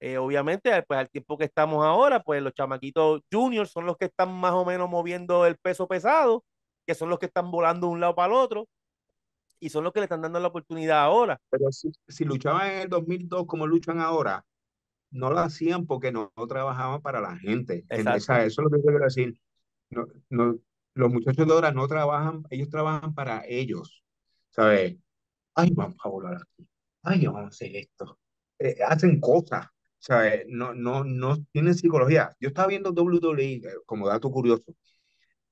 [0.00, 4.06] Eh, obviamente, pues al tiempo que estamos ahora, pues los chamaquitos juniors son los que
[4.06, 6.44] están más o menos moviendo el peso pesado
[6.86, 8.68] que son los que están volando de un lado para el otro
[9.58, 11.40] y son los que le están dando la oportunidad ahora.
[11.50, 14.44] Pero si, si luchaban en el 2002 como luchan ahora,
[15.10, 17.84] no lo hacían porque no, trabajaban para la gente.
[17.88, 19.40] eso es lo que quiero decir.
[19.90, 20.58] No, no,
[20.94, 24.04] los muchachos de ahora no trabajan, ellos trabajan para ellos.
[24.50, 24.96] ¿Sabes?
[25.54, 26.68] Ay, vamos a volar aquí.
[27.06, 28.18] Ay, vamos a hacer esto.
[28.58, 29.66] Eh, hacen cosas.
[29.98, 30.44] ¿Sabes?
[30.48, 32.36] No, no, no tienen psicología.
[32.40, 34.74] Yo estaba viendo WWE, eh, como dato curioso,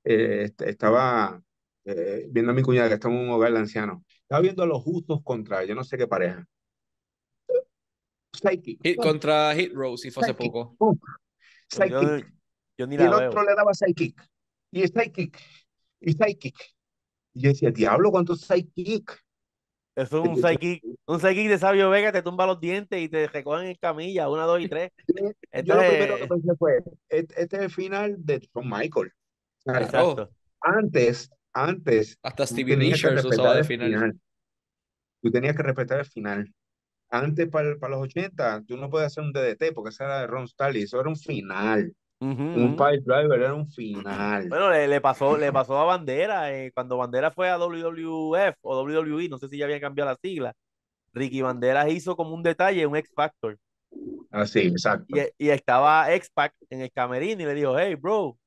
[0.03, 1.41] eh, estaba
[1.85, 4.03] eh, viendo a mi cuñada que está en un hogar de ancianos.
[4.21, 6.45] Estaba viendo a los justos contra yo no sé qué pareja.
[8.33, 8.97] Psychic.
[8.97, 10.75] contra Hit Rose, y fue hace poco.
[11.69, 12.31] Psychic.
[12.77, 14.21] Yo, ni y el otro le daba Psychic.
[14.71, 15.39] Y Psychic.
[16.01, 16.55] Y Psychic.
[17.33, 19.24] Y yo decía, diablo, ¿cuántos Psychic?
[19.95, 23.27] Eso es un psychic, un psychic de Sabio Vega, te tumba los dientes y te
[23.27, 24.91] recogen en camilla, una, dos y tres.
[25.63, 29.11] Yo lo primero que pensé fue, este, este es el final de Shawn Michael.
[29.65, 30.29] Exacto.
[30.61, 32.17] Antes, antes.
[32.21, 34.19] Hasta Stevie Richards usaba de final.
[35.21, 36.53] Tú tenías que respetar el final.
[37.09, 40.27] Antes, para, para los 80, tú no podías hacer un DDT porque esa era de
[40.27, 40.83] Ron Starley.
[40.83, 41.93] Eso era un final.
[42.19, 44.47] Un pipe driver era un final.
[44.47, 46.53] Bueno, le, le pasó, le pasó a Bandera.
[46.53, 50.17] Eh, cuando Bandera fue a WWF o WWE, no sé si ya había cambiado la
[50.17, 50.53] sigla.
[51.13, 53.57] Ricky Banderas hizo como un detalle, un X Factor.
[54.31, 55.05] Así, exacto.
[55.07, 58.37] Y, y estaba X-Pac en el camerino y le dijo, hey, bro,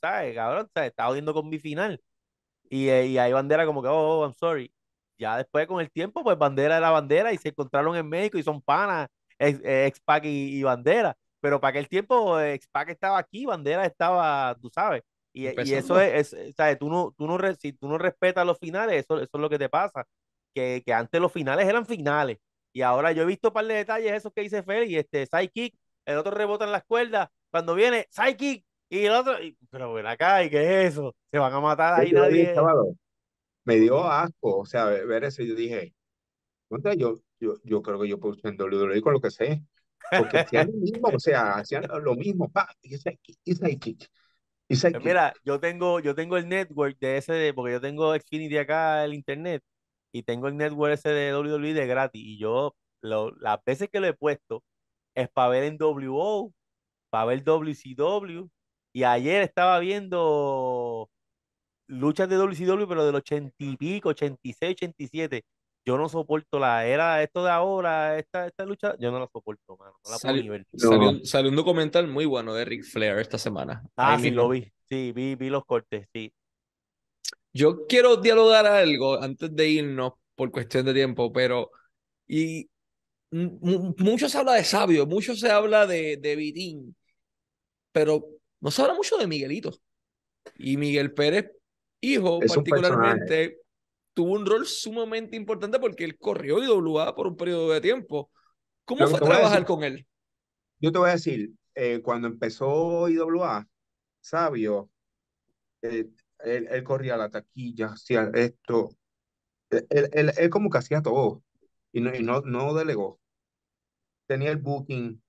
[0.00, 0.34] ¿sabes?
[0.34, 0.90] Cabrón, ¿sabes?
[0.90, 2.00] Estaba viendo con mi final.
[2.70, 4.72] Y, eh, y ahí Bandera como que, oh, oh, I'm sorry.
[5.18, 8.42] Ya después con el tiempo, pues Bandera era Bandera y se encontraron en México y
[8.42, 9.08] son panas,
[9.38, 11.16] X-Pac y, Bandera.
[11.40, 15.02] Pero para aquel tiempo, X-Pac estaba aquí, Bandera estaba, tú sabes.
[15.32, 16.78] Y, y eso es, ¿sabes?
[16.78, 19.58] Tú no, tú no, si tú no respetas los finales, eso, eso es lo que
[19.58, 20.04] te pasa.
[20.54, 22.38] Que, que antes los finales eran finales.
[22.72, 25.74] Y ahora yo he visto un par de detalles, esos que dice Feli, este, sidekick,
[26.06, 29.34] el otro rebota en las cuerdas, cuando viene, sidekick, y el otro,
[29.70, 31.14] pero ven acá, ¿y qué es eso?
[31.30, 32.54] Se van a matar ahí nadie.
[33.64, 35.92] me dio asco, o sea, ver eso y yo dije,
[36.96, 39.62] yo, yo, yo creo que yo puedo en WWE con lo que sé,
[40.16, 44.10] porque hacían lo mismo, o sea, hacían lo mismo, pa, kick.
[45.02, 49.14] Mira, yo tengo, yo tengo el network de ese, porque yo tengo Xfinity acá, el
[49.14, 49.62] internet,
[50.12, 54.00] y tengo el network ese de WWE de gratis, y yo, lo, las veces que
[54.00, 54.62] lo he puesto,
[55.14, 56.52] es para ver en WO,
[57.10, 58.48] para ver WCW,
[58.92, 61.10] y ayer estaba viendo
[61.86, 65.44] luchas de WCW, pero del ochenta y pico, 86, 87.
[65.88, 69.74] Yo no soporto la era, esto de ahora, esta, esta lucha, yo no la soporto,
[69.78, 69.94] mano.
[70.04, 73.82] No la puedo salió, un documental muy bueno de Ric Flair esta semana.
[73.96, 74.70] Ah, sí, lo vi.
[74.86, 76.30] Sí, vi, vi los cortes, sí.
[77.54, 81.70] yo quiero dialogar algo antes de irnos por cuestión de tiempo, pero
[82.26, 82.68] y
[83.30, 86.94] mucho se habla de Sabio, mucho se habla de, de Vitín,
[87.92, 88.26] pero
[88.60, 89.74] no se habla mucho de Miguelito.
[90.58, 91.50] Y Miguel Pérez,
[92.02, 93.60] hijo, particularmente,
[94.18, 98.32] tuvo un rol sumamente importante porque él corrió IWA por un periodo de tiempo.
[98.84, 100.08] ¿Cómo fue trabajar con él?
[100.80, 103.64] Yo te voy a decir, eh, cuando empezó IWA,
[104.20, 104.90] Sabio,
[105.82, 106.10] eh,
[106.40, 108.88] él, corría la taquilla, hacía esto,
[109.70, 111.44] él, él, como que hacía todo
[111.92, 113.20] y no, y no, no delegó.
[114.26, 115.22] Tenía el booking,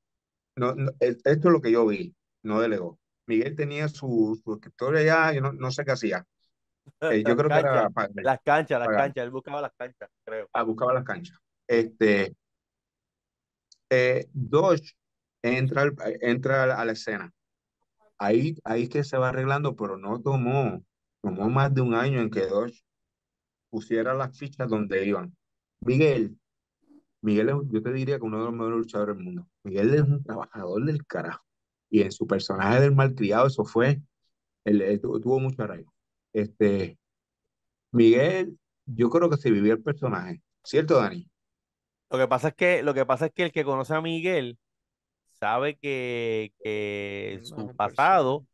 [0.55, 2.99] no, esto es lo que yo vi, no delegó.
[3.27, 6.25] Miguel tenía su, su escritorio ya, yo no, no sé qué hacía.
[7.01, 10.47] Eh, yo creo que era las canchas, las canchas, él buscaba las canchas, creo.
[10.53, 11.37] Ah, buscaba las canchas.
[11.67, 12.35] Este,
[13.89, 14.93] eh, Dodge
[15.41, 17.31] entra, entra a la escena.
[18.17, 20.83] Ahí, ahí que se va arreglando, pero no tomó,
[21.21, 22.83] tomó más de un año en que Dodge
[23.69, 25.35] pusiera las fichas donde iban.
[25.81, 26.37] Miguel,
[27.21, 29.47] Miguel es, yo te diría que uno de los mejores luchadores del mundo.
[29.63, 31.43] Miguel es un trabajador del carajo.
[31.89, 34.01] Y en su personaje del malcriado, eso fue,
[34.63, 35.93] él, tuvo mucho arraigo.
[36.33, 36.97] Este,
[37.91, 41.27] Miguel, yo creo que se vivió el personaje, ¿cierto, Dani?
[42.09, 44.57] Lo que pasa es que, lo que pasa es que el que conoce a Miguel
[45.39, 48.45] sabe que, que su pasado,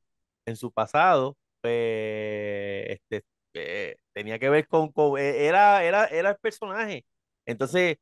[0.45, 3.23] en su pasado, pues, este,
[3.53, 7.05] eh, tenía que ver con, eh, era, era, era el personaje.
[7.45, 7.97] Entonces,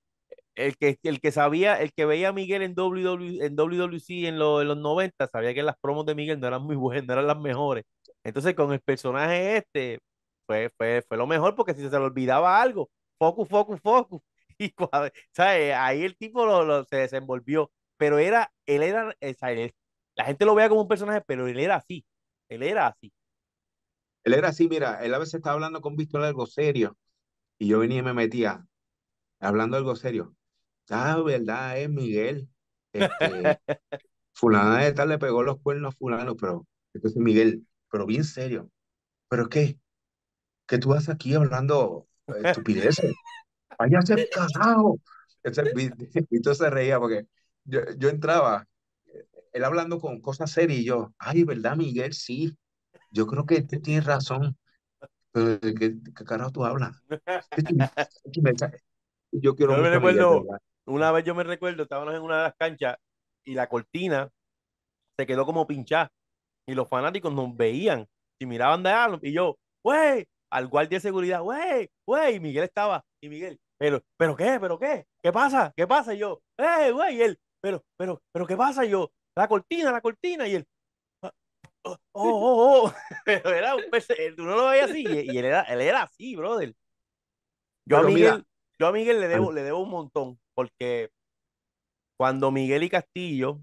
[0.56, 4.36] el que, el que sabía, el que veía a Miguel en, WWE, en WWC en,
[4.36, 7.28] en los 90, sabía que las promos de Miguel no eran muy buenas, no eran
[7.28, 7.86] las mejores.
[8.24, 10.00] Entonces, con el personaje este,
[10.46, 14.22] fue, fue, fue lo mejor porque si se le olvidaba algo, focus, focus, focus.
[14.60, 14.72] Y
[15.32, 15.74] ¿sabes?
[15.76, 17.72] ahí el tipo lo, se desenvolvió.
[17.98, 19.16] Pero era, él era,
[20.16, 22.06] la gente lo veía como un personaje, pero él era así.
[22.50, 23.12] Él era así.
[24.24, 26.98] Él era así, mira, él a veces estaba hablando con Víctor algo serio
[27.60, 28.66] y yo venía y me metía
[29.40, 30.36] hablando algo serio.
[30.90, 32.50] Ah, verdad, es Miguel.
[32.94, 33.60] Este,
[34.34, 38.72] fulana de tal le pegó los cuernos a fulano, pero entonces Miguel, pero bien serio.
[39.30, 39.78] ¿Pero qué?
[40.68, 42.08] ¿Qué tú haces aquí hablando
[42.44, 43.14] estupideces?
[43.78, 44.96] Váyase cagado.
[46.28, 47.28] Víctor se reía porque
[47.66, 48.68] yo, yo entraba,
[49.52, 52.14] él hablando con cosas serias y yo, ay, ¿verdad, Miguel?
[52.14, 52.58] Sí,
[53.12, 54.58] yo creo que tú tienes razón.
[55.32, 57.00] Pero, ¿qué, qué carajo tú hablas?
[59.32, 60.46] Yo quiero me recuerdo,
[60.86, 62.98] una vez yo me recuerdo, estábamos en una de las canchas
[63.44, 64.30] y la cortina
[65.18, 66.12] se quedó como pinchada
[66.68, 68.08] y los fanáticos nos veían
[68.40, 72.64] y miraban de algo y yo, güey, al guardia de seguridad, güey, güey, y Miguel
[72.66, 76.92] estaba, y Miguel, pero, pero qué, pero qué, qué pasa, qué pasa, y yo, eh,
[76.92, 80.56] güey, y él, pero, pero, pero qué pasa, y yo, la cortina, la cortina, y
[80.56, 80.68] él,
[81.24, 81.32] ah,
[81.86, 82.94] oh, oh, oh,
[83.26, 83.84] pero era un
[84.36, 86.74] tú no lo veías así, y, él era, él era así, brother.
[87.86, 88.46] Yo a Miguel,
[88.80, 91.10] yo a Miguel le debo, le debo un montón, porque
[92.18, 93.60] cuando Miguel y Castillo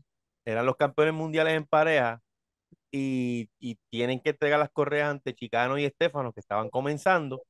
[0.46, 2.20] eran los campeones mundiales en pareja
[2.92, 3.48] y,
[3.90, 7.42] tienen que entregar las correas ante Chicano y Estefano, que estaban comenzando,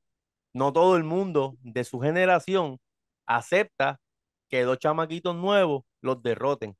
[0.53, 2.79] no todo el mundo de su generación
[3.27, 3.99] acepta
[4.49, 6.75] que dos chamaquitos nuevos los derroten.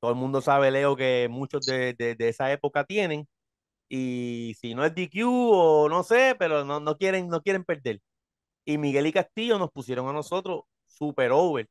[0.00, 3.28] Todo el mundo sabe, Leo, que muchos de, esa época tienen.
[3.88, 8.00] Y si no es DQ o no sé, pero no, no, quieren, no quieren perder
[8.64, 11.68] y Miguel y Castillo nos pusieron a nosotros super over.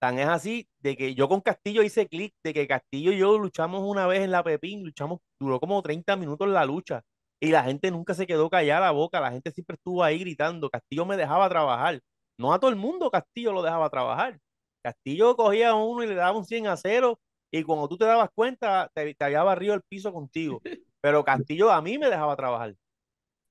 [0.00, 3.36] Tan es así de que yo con Castillo hice clic de que Castillo y yo
[3.36, 7.02] luchamos una vez en la Pepín, luchamos, duró como 30 minutos la lucha
[7.40, 10.70] y la gente nunca se quedó callada la boca, la gente siempre estuvo ahí gritando,
[10.70, 12.00] Castillo me dejaba trabajar.
[12.38, 14.38] No a todo el mundo Castillo lo dejaba trabajar.
[14.82, 17.18] Castillo cogía a uno y le daba un 100 a 0
[17.50, 20.60] y cuando tú te dabas cuenta te, te había barrido el piso contigo.
[21.00, 22.74] Pero Castillo a mí me dejaba trabajar.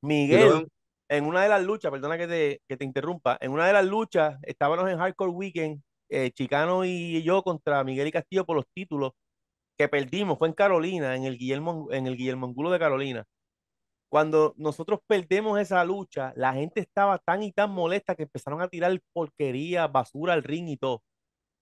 [0.02, 0.68] Miguel,
[1.10, 3.86] en una de las luchas, perdona que te, que te interrumpa, en una de las
[3.86, 8.66] luchas estábamos en Hardcore Weekend, eh, Chicano y yo contra Miguel y Castillo por los
[8.74, 9.14] títulos
[9.78, 13.26] que perdimos, fue en Carolina, en el Guillermo, en el Guillermo Angulo de Carolina.
[14.10, 18.70] Cuando nosotros perdemos esa lucha, la gente estaba tan y tan molesta que empezaron a
[18.70, 21.04] tirar porquería, basura al ring y todo,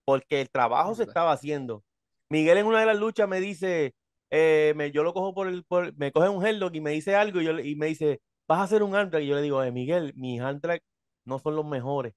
[0.05, 1.83] porque el trabajo se estaba haciendo.
[2.29, 3.95] Miguel en una de las luchas me dice,
[4.31, 5.65] eh, me, yo lo cojo por el,
[5.97, 8.63] me coge un headlock y me dice algo y, yo, y me dice, vas a
[8.63, 10.61] hacer un hand Y yo le digo, eh, Miguel, mis hand
[11.25, 12.13] no son los mejores.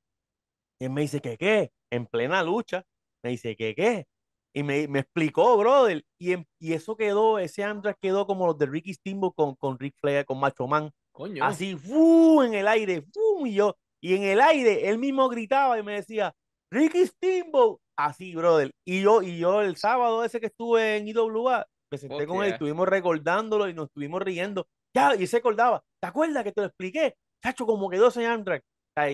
[0.78, 1.72] Y él me dice, ¿qué qué?
[1.90, 2.84] En plena lucha.
[3.22, 4.06] Me dice, ¿qué qué?
[4.54, 6.04] Y me, me explicó, brother.
[6.18, 9.94] Y, y eso quedó, ese hand quedó como los de Ricky Steamboat con, con Rick
[10.00, 10.90] Flair, con Macho Man.
[11.12, 11.44] Coño.
[11.44, 12.42] Así, ¡fu!
[12.42, 13.46] en el aire, ¡fu!
[13.46, 13.76] y yo.
[14.00, 16.34] Y en el aire, él mismo gritaba y me decía,
[16.70, 17.78] Ricky Steamboat.
[17.96, 18.70] Así, brother.
[18.86, 22.52] Y yo, y yo el sábado ese que estuve en IWA, me senté con él,
[22.52, 26.66] estuvimos recordándolo y nos estuvimos riendo Ya, y se acordaba, ¿te acuerdas que te lo
[26.68, 27.16] expliqué?
[27.42, 28.62] Chacho, como quedó ese Amtrak.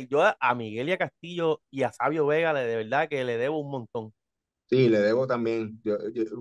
[0.08, 3.58] Yo a Miguel y a Castillo y a Sabio Vega, de verdad que le debo
[3.58, 4.12] un montón.
[4.66, 5.80] Sí, le debo también.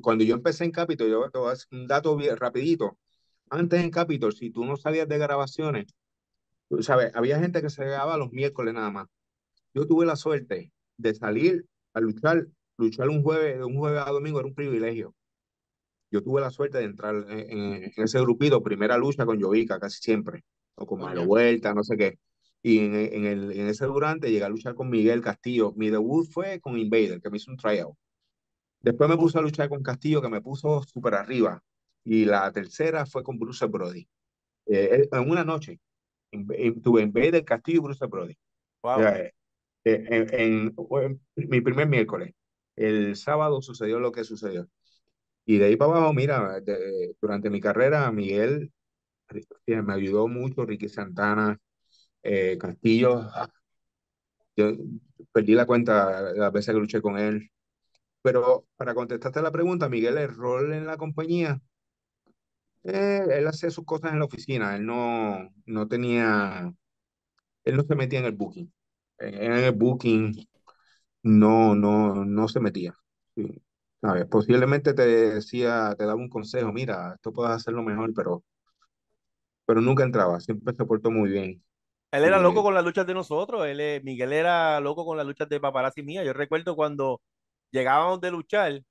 [0.01, 2.97] cuando yo empecé en Capitol, yo te voy a hacer un dato bien rapidito.
[3.49, 5.93] Antes en Capitol, si tú no sabías de grabaciones,
[6.69, 9.07] tú sabes, había gente que se grababa los miércoles nada más.
[9.73, 14.11] Yo tuve la suerte de salir a luchar, luchar un jueves, de un jueves a
[14.11, 15.13] domingo era un privilegio.
[16.11, 20.43] Yo tuve la suerte de entrar en, ese grupito, primera lucha con Jovica, casi siempre,
[20.75, 22.19] o con Mario Vuelta, no sé qué.
[22.65, 25.73] Y en, en, el, en ese durante llegué a luchar con Miguel Castillo.
[25.75, 27.95] Mi debut fue con Invader, que me hizo un tryout.
[28.79, 31.61] Después me puse a luchar con Castillo, que me puso súper arriba.
[32.05, 34.07] Y la tercera fue con Bruce Brody.
[34.65, 35.79] Eh, en una noche,
[36.81, 38.37] tuve en vez del Castillo y Bruce Brody.
[38.81, 39.01] Wow.
[39.01, 39.33] Eh,
[39.85, 40.75] en,
[41.35, 42.33] mi primer miércoles.
[42.75, 44.67] El sábado sucedió lo que sucedió.
[45.45, 46.61] Y de ahí para abajo, mira,
[47.21, 48.71] durante mi carrera, Miguel
[49.65, 51.59] me ayudó mucho, Ricky Santana,
[52.23, 53.29] eh, Castillo.
[53.33, 53.49] Ah,
[54.55, 54.71] yo
[55.31, 57.51] perdí la cuenta las veces que luché con él.
[58.23, 61.61] Pero para contestarte la pregunta, Miguel, el rol en la compañía,
[62.83, 66.73] eh, él hacía sus cosas en la oficina, él no, no tenía,
[67.65, 68.73] él no se metía en el booking.
[69.19, 70.47] En, el booking
[71.23, 72.95] no, no, no se metía.
[74.29, 78.43] Posiblemente te decía, te daba un consejo, mira, esto puedes hacerlo mejor, pero,
[79.65, 81.63] pero nunca entraba, siempre se portó muy bien.
[82.13, 85.49] Él era loco con las luchas de nosotros, él, Miguel era loco con las luchas
[85.49, 86.23] de paparazzi mía.
[86.23, 87.19] Yo recuerdo cuando
[87.71, 88.83] llegábamos de luchar,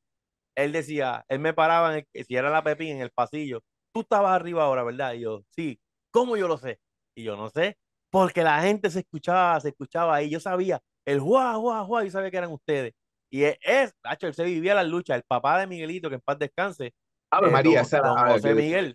[0.56, 3.62] él decía, él me paraba, en si era la Pepín, en el pasillo,
[3.94, 5.12] tú estabas arriba ahora, ¿verdad?
[5.12, 6.80] Y yo, sí, ¿cómo yo lo sé?
[7.16, 7.78] Y yo no sé,
[8.10, 12.10] porque la gente se escuchaba, se escuchaba ahí, yo sabía, el guau, guau, guau, yo
[12.10, 12.92] sabía que eran ustedes.
[13.30, 16.40] Y es, es él se vivía las luchas, el papá de Miguelito, que en paz
[16.40, 16.92] descanse.
[17.30, 18.92] Ave María, José Miguel.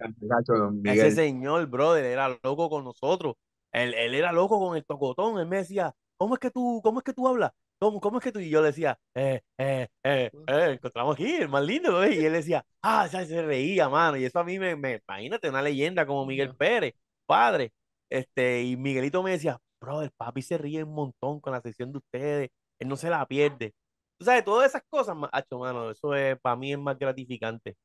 [0.84, 3.36] Ese señor, brother, era loco con nosotros.
[3.72, 5.40] Él, él, era loco con el tocotón.
[5.40, 7.52] Él me decía, ¿cómo es que tú, cómo es que tú hablas?
[7.80, 8.40] ¿cómo, cómo es que tú?
[8.40, 12.34] Y yo le decía, eh, eh, eh, eh, encontramos aquí, el más lindo, y él
[12.34, 16.26] decía, ah, se reía, mano, y eso a mí me, me, imagínate, una leyenda como
[16.26, 16.94] Miguel Pérez,
[17.26, 17.74] padre,
[18.10, 21.92] este, y Miguelito me decía, bro, el papi se ríe un montón con la sesión
[21.92, 22.50] de ustedes,
[22.80, 23.74] él no se la pierde.
[24.18, 27.76] Tú sabes, todas esas cosas, macho, mano, eso es, para mí es más gratificante.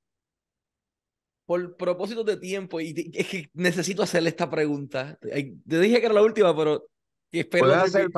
[1.44, 5.18] Por propósito de tiempo, y es que necesito hacerle esta pregunta.
[5.20, 6.86] Te dije que era la última, pero
[7.32, 8.10] Puedes hacer,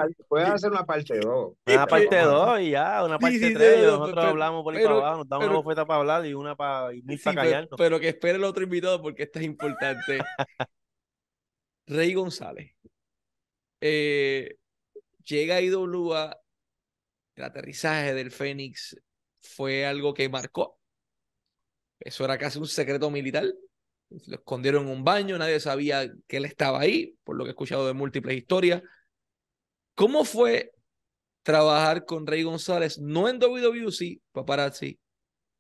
[0.49, 1.53] hacer, una parte 2.
[1.67, 3.83] Una parte 2 y ya, una parte 3.
[3.87, 6.93] nosotros hablamos por ahí para abajo, nos damos una bofeta para hablar y una para,
[6.93, 7.79] y para callarnos.
[7.79, 10.19] Pero, que espere el otro invitado porque esto es importante.
[11.87, 12.75] Rey González.
[13.81, 14.57] Eh,
[15.25, 16.37] llega a IWA,
[17.37, 19.01] el aterrizaje del Fénix
[19.41, 20.81] fue algo que marcó.
[22.01, 23.45] Eso era casi un secreto militar.
[24.27, 27.53] Lo escondieron en un baño, nadie sabía que él estaba ahí, por lo que he
[27.53, 28.83] escuchado de múltiples historias.
[29.95, 30.73] ¿Cómo fue
[31.43, 34.99] trabajar con Rey González, no en WWC, Paparazzi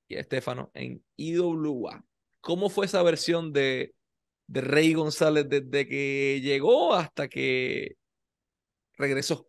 [0.09, 2.05] y Estefano, en IWA?
[2.41, 3.95] ¿Cómo fue esa versión de,
[4.47, 7.97] de Rey González desde que llegó hasta que
[8.97, 9.49] regresó?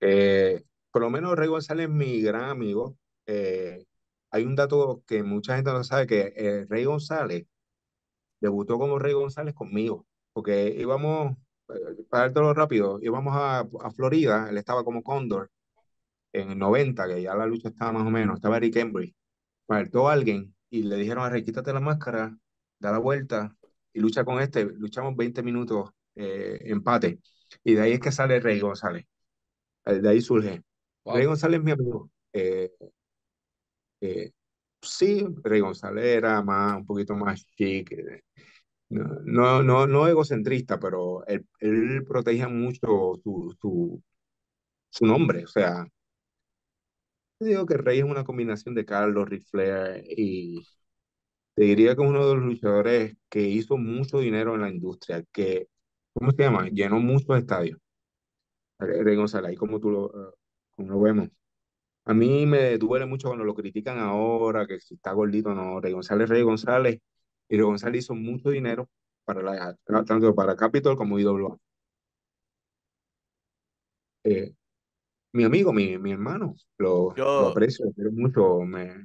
[0.00, 2.96] Eh, por lo menos Rey González es mi gran amigo.
[3.26, 3.84] Eh,
[4.30, 7.46] hay un dato que mucha gente no sabe, que eh, Rey González
[8.40, 11.36] debutó como Rey González conmigo, porque íbamos
[12.08, 15.50] para todo rápido, íbamos a, a Florida, él estaba como Condor
[16.32, 19.14] en el 90, que ya la lucha estaba más o menos, estaba Eric Embry,
[19.66, 22.36] faltó alguien y le dijeron a Rey, quítate la máscara,
[22.78, 23.56] da la vuelta
[23.92, 27.20] y lucha con este, luchamos 20 minutos eh, empate,
[27.64, 29.06] y de ahí es que sale Rey González,
[29.86, 30.62] eh, de ahí surge.
[31.04, 32.10] Rey González es mi amigo.
[32.32, 32.70] Eh,
[34.82, 37.90] sí, Rey González era más, un poquito más chic,
[38.90, 44.02] no, no, no, egocentrista, pero él, él protege mucho su, su,
[44.90, 45.44] su nombre.
[45.44, 45.86] O sea,
[47.40, 50.66] digo que Rey es una combinación de Carlos, Ric Flair y
[51.54, 55.68] te diría que uno de los luchadores que hizo mucho dinero en la industria, que,
[56.14, 56.68] ¿cómo se llama?
[56.70, 57.78] Llenó muchos estadios.
[58.78, 60.34] Rey González, ahí como tú lo, eh,
[60.76, 61.28] como lo vemos.
[62.08, 65.78] A mí me duele mucho cuando lo critican ahora, que si está gordito, no.
[65.78, 67.00] Rey González, Rey González
[67.50, 68.88] y González hizo mucho dinero
[69.26, 71.58] para la, tanto para Capitol como IWA.
[74.24, 74.54] Eh,
[75.34, 78.60] mi amigo, mi, mi hermano, lo, lo aprecio, lo mucho.
[78.60, 79.04] Me...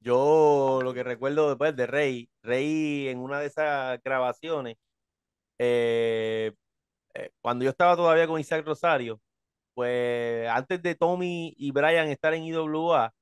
[0.00, 4.76] Yo lo que recuerdo después de Rey, Rey en una de esas grabaciones,
[5.58, 6.52] eh,
[7.14, 9.18] eh, cuando yo estaba todavía con Isaac Rosario,
[9.78, 13.12] pues antes de Tommy y Brian estar en IWA,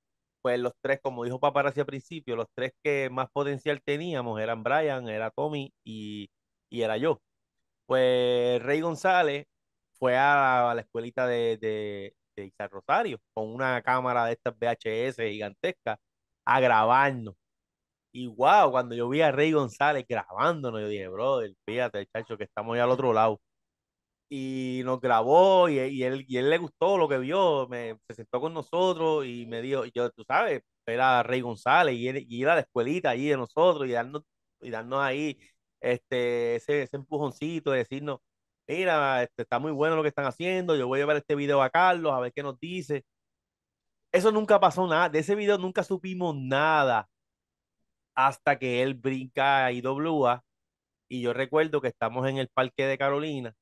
[0.42, 4.62] pues los tres, como dijo Paparazzi al principio, los tres que más potencial teníamos eran
[4.62, 6.30] Brian, era Tommy y,
[6.70, 7.20] y era yo.
[7.86, 9.46] Pues Rey González
[9.98, 15.16] fue a, la escuelita de, de, de Isaac Rosario con una cámara de estas VHS
[15.30, 15.98] gigantesca
[16.46, 17.34] a grabarnos.
[18.12, 22.44] Y wow, cuando yo vi a Rey González grabándonos, yo dije, brother, fíjate, chacho, que
[22.44, 23.40] estamos ya al otro lado.
[24.28, 28.14] Y nos grabó y, y él, y él le gustó lo que vio, me, se
[28.14, 32.40] sentó con nosotros y me dijo, yo, tú sabes, era Rey González y, él, y
[32.42, 34.22] ir a la escuelita ahí de nosotros y darnos,
[34.60, 35.38] y darnos ahí
[35.80, 38.18] este, ese, ese empujoncito de decirnos,
[38.66, 41.62] mira, este, está muy bueno lo que están haciendo, yo voy a ver este video
[41.62, 43.04] a Carlos a ver qué nos dice.
[44.12, 47.08] Eso nunca pasó nada, de ese video nunca supimos nada
[48.14, 50.42] hasta que él brinca a IWA
[51.08, 53.54] y yo recuerdo que estamos en el parque de Carolina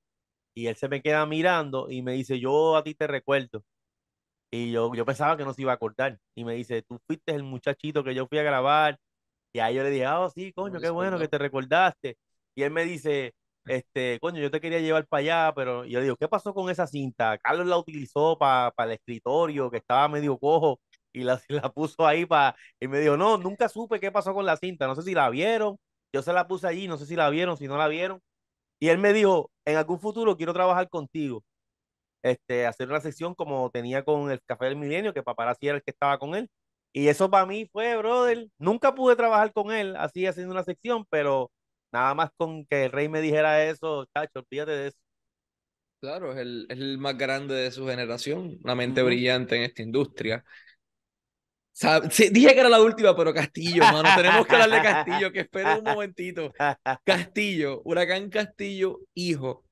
[0.54, 3.64] y él se me queda mirando y me dice, yo a ti te recuerdo.
[4.50, 6.18] Y yo, yo pensaba que no se iba a acordar.
[6.34, 8.98] Y me dice, tú fuiste el muchachito que yo fui a grabar.
[9.52, 12.18] Y ahí yo le dije, ah, oh, sí, coño, qué bueno que te recordaste.
[12.54, 13.34] Y él me dice,
[13.66, 16.70] este, coño, yo te quería llevar para allá, pero yo le digo, ¿qué pasó con
[16.70, 17.38] esa cinta?
[17.38, 20.80] Carlos la utilizó para el escritorio, que estaba medio cojo,
[21.12, 24.44] y la, la puso ahí para, y me dijo, no, nunca supe qué pasó con
[24.46, 25.78] la cinta, no sé si la vieron,
[26.12, 28.20] yo se la puse allí, no sé si la vieron, si no la vieron,
[28.80, 31.44] y él me dijo, en algún futuro quiero trabajar contigo,
[32.22, 35.82] este, hacer una sección como tenía con el Café del Milenio, que Paparazzi era el
[35.82, 36.50] que estaba con él,
[36.92, 41.04] y eso para mí fue, brother, nunca pude trabajar con él así haciendo una sección,
[41.10, 41.50] pero
[41.94, 44.98] Nada más con que el rey me dijera eso, chacho, olvídate de eso.
[46.00, 49.82] Claro, es el, es el más grande de su generación, una mente brillante en esta
[49.82, 50.44] industria.
[52.30, 55.78] Dije que era la última, pero Castillo, mano, tenemos que hablar de Castillo, que espera
[55.78, 56.52] un momentito.
[57.04, 59.64] Castillo, Huracán Castillo, hijo,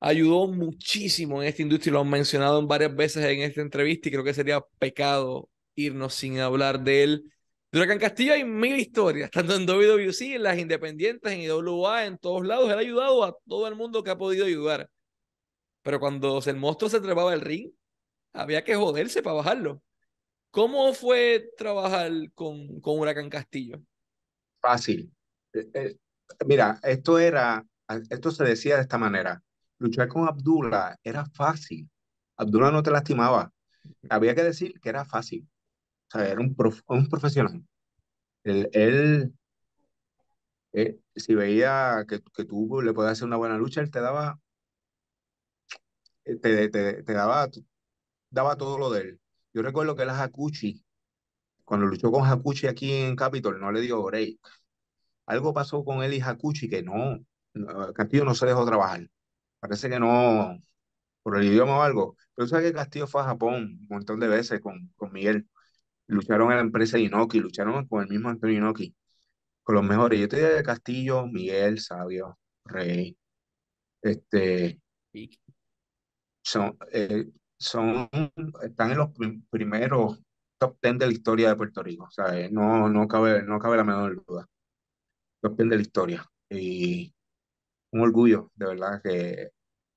[0.00, 4.24] ayudó muchísimo en esta industria, lo han mencionado varias veces en esta entrevista y creo
[4.24, 7.32] que sería pecado irnos sin hablar de él.
[7.70, 12.18] De Huracán Castillo hay mil historias, tanto en WWC, en las independientes, en IWA, en
[12.18, 12.70] todos lados.
[12.70, 14.90] Él ha ayudado a todo el mundo que ha podido ayudar.
[15.82, 17.70] Pero cuando el monstruo se trepaba el ring,
[18.34, 19.82] había que joderse para bajarlo.
[20.52, 23.82] ¿Cómo fue trabajar con, con Huracán Castillo?
[24.60, 25.12] Fácil.
[25.52, 25.96] Eh, eh,
[26.46, 27.66] mira, esto era,
[28.08, 29.42] esto se decía de esta manera.
[29.78, 31.90] Luchar con Abdullah era fácil.
[32.36, 33.52] Abdullah no te lastimaba.
[34.08, 35.48] Había que decir que era fácil
[36.12, 36.54] sea, era un,
[36.88, 37.64] un profesional.
[38.44, 39.32] Él,
[41.16, 44.40] si veía que, que tú le podías hacer una buena lucha, él te daba,
[46.24, 47.48] eh, te, te daba,
[48.30, 49.20] daba todo lo de él.
[49.54, 50.84] Yo recuerdo que el Hakuchi,
[51.64, 54.38] cuando luchó con Hakuchi aquí en Capitol, no le dio break.
[55.26, 57.18] Algo pasó con él y Hakuchi que no,
[57.94, 59.08] Castillo no se dejó trabajar.
[59.60, 60.58] Parece que no,
[61.22, 62.16] por el idioma o algo.
[62.34, 65.48] Pero sabes que Castillo fue a Japón un montón de veces con, con Miguel
[66.08, 68.94] lucharon en la empresa Inoki, lucharon con el mismo Antonio Inoki,
[69.62, 70.20] con los mejores.
[70.20, 73.16] Yo te diría de Castillo, Miguel, Sabio, Rey,
[74.02, 74.80] este,
[76.42, 77.26] son, eh,
[77.62, 78.08] son,
[78.62, 79.10] están en los
[79.50, 80.20] primeros
[80.58, 83.84] top ten de la historia de Puerto Rico, sea, No, no, cabe, no cabe la
[83.84, 84.46] menor duda.
[85.40, 86.24] Top ten de la historia.
[86.50, 87.12] Y
[87.92, 89.50] un orgullo, de verdad, que,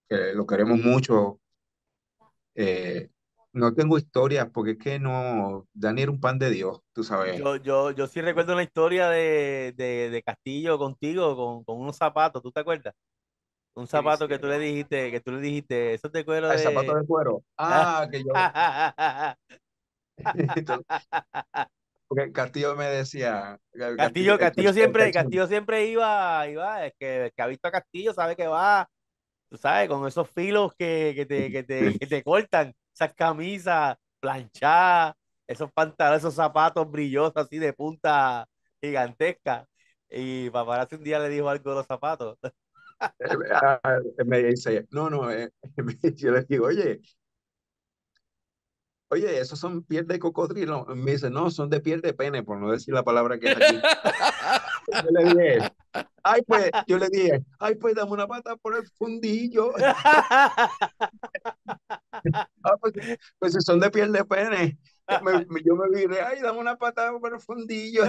[0.10, 1.40] que lo queremos mucho.
[2.56, 3.10] Eh,
[3.54, 7.40] no tengo historias porque es que no, Dani era un pan de Dios, tú sabes.
[7.40, 11.96] Yo, yo, yo sí recuerdo una historia de, de, de Castillo contigo con, con, unos
[11.96, 12.94] zapatos, ¿tú te acuerdas?
[13.76, 16.58] Un zapato que tú le dijiste, que tú le dijiste, eso te cuero de...
[16.58, 17.44] zapato de cuero.
[17.58, 18.32] Ah, que yo...
[22.08, 23.60] porque Castillo me decía...
[23.98, 28.38] Castillo, Castillo, siempre, Castillo siempre iba, iba, es que, que ha visto a Castillo sabe
[28.38, 28.90] que va,
[29.50, 33.98] tú sabes, con esos filos que, que, te, que, te, que te cortan esas camisas
[34.22, 35.16] planchadas,
[35.48, 38.48] esos pantalones, esos zapatos brillosos así de punta
[38.82, 39.68] gigantesca.
[40.10, 42.38] Y paparazzi un día le dijo algo de los zapatos.
[44.26, 45.52] me dice, no, no, eh,
[46.16, 47.02] yo le digo, oye,
[49.10, 50.86] oye, esos son piel de cocodrilo.
[50.88, 53.58] Me dice, no, son de piel de pene, por no decir la palabra que es
[53.58, 53.76] aquí.
[55.04, 55.60] yo le dije,
[56.24, 59.72] ay, pues, yo le dije, ay, pues dame una pata por el fundillo.
[59.78, 60.70] ah,
[62.82, 62.94] pues,
[63.40, 64.78] pues si son de piel de pene.
[65.66, 68.04] yo me diré, ay, dame una patada por el fundillo.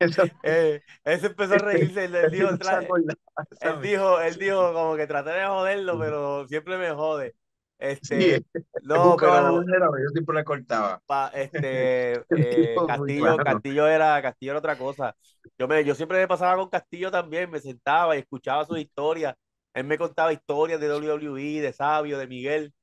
[0.42, 5.46] eh, ese empezó a reírse, él, dijo, él, dijo, él dijo como que traté de
[5.46, 7.34] joderlo, pero siempre me jode.
[7.78, 8.44] Este,
[8.82, 11.02] no, pero yo siempre le cortaba.
[11.32, 15.16] este, eh, Castillo, Castillo era Castillo era otra cosa.
[15.58, 19.34] Yo me, yo siempre me pasaba con Castillo también, me sentaba y escuchaba sus historias.
[19.72, 22.74] Él me contaba historias de WWE, de Sabio, de Miguel.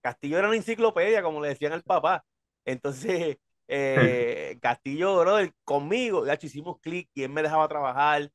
[0.00, 2.24] Castillo era una enciclopedia, como le decían al papá.
[2.64, 8.30] Entonces, eh, Castillo, brother, conmigo, ya hicimos clic y él me dejaba trabajar.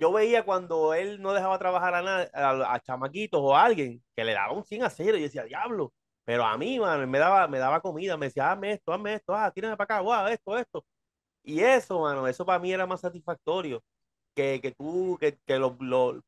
[0.00, 4.32] yo veía cuando él no dejaba trabajar a, a, chamaquitos o a alguien que le
[4.32, 5.92] daba un 100 a 0 y decía, diablo,
[6.24, 9.34] pero a mí, mano, me daba, me daba comida, me decía, hazme esto, hazme esto,
[9.34, 10.84] ah, tírame para acá, guau, esto, esto.
[11.42, 13.82] Y eso, mano, eso para mí era más satisfactorio
[14.34, 15.76] que, que tú, que, que lo,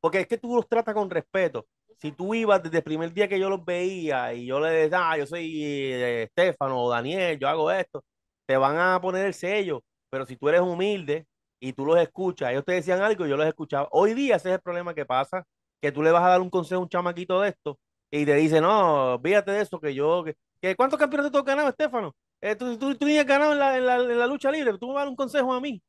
[0.01, 1.67] porque es que tú los tratas con respeto.
[1.99, 5.11] Si tú ibas desde el primer día que yo los veía y yo le decía,
[5.11, 8.03] ah, yo soy eh, Estefano o Daniel, yo hago esto,
[8.49, 9.83] te van a poner el sello.
[10.09, 11.27] Pero si tú eres humilde
[11.61, 13.87] y tú los escuchas, ellos te decían algo y yo los escuchaba.
[13.91, 15.45] Hoy día ese es el problema que pasa,
[15.79, 17.77] que tú le vas a dar un consejo a un chamaquito de esto
[18.09, 20.25] y te dice, no, fíjate de eso, que yo,
[20.59, 22.15] que, ¿cuántos campeonatos tú has ganado, Estefano?
[22.41, 24.93] Eh, tú, tú, tú ganado en la, en, la, en la, lucha libre, tú me
[24.93, 25.79] vas a dar un consejo a mí.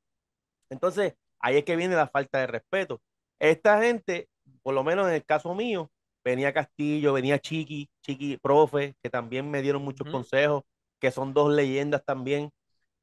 [0.69, 3.01] Entonces, ahí es que viene la falta de respeto.
[3.39, 4.29] Esta gente,
[4.63, 5.91] por lo menos en el caso mío,
[6.23, 10.63] venía Castillo, venía Chiqui, Chiqui, profe, que también me dieron muchos consejos,
[11.01, 12.53] que son dos leyendas también,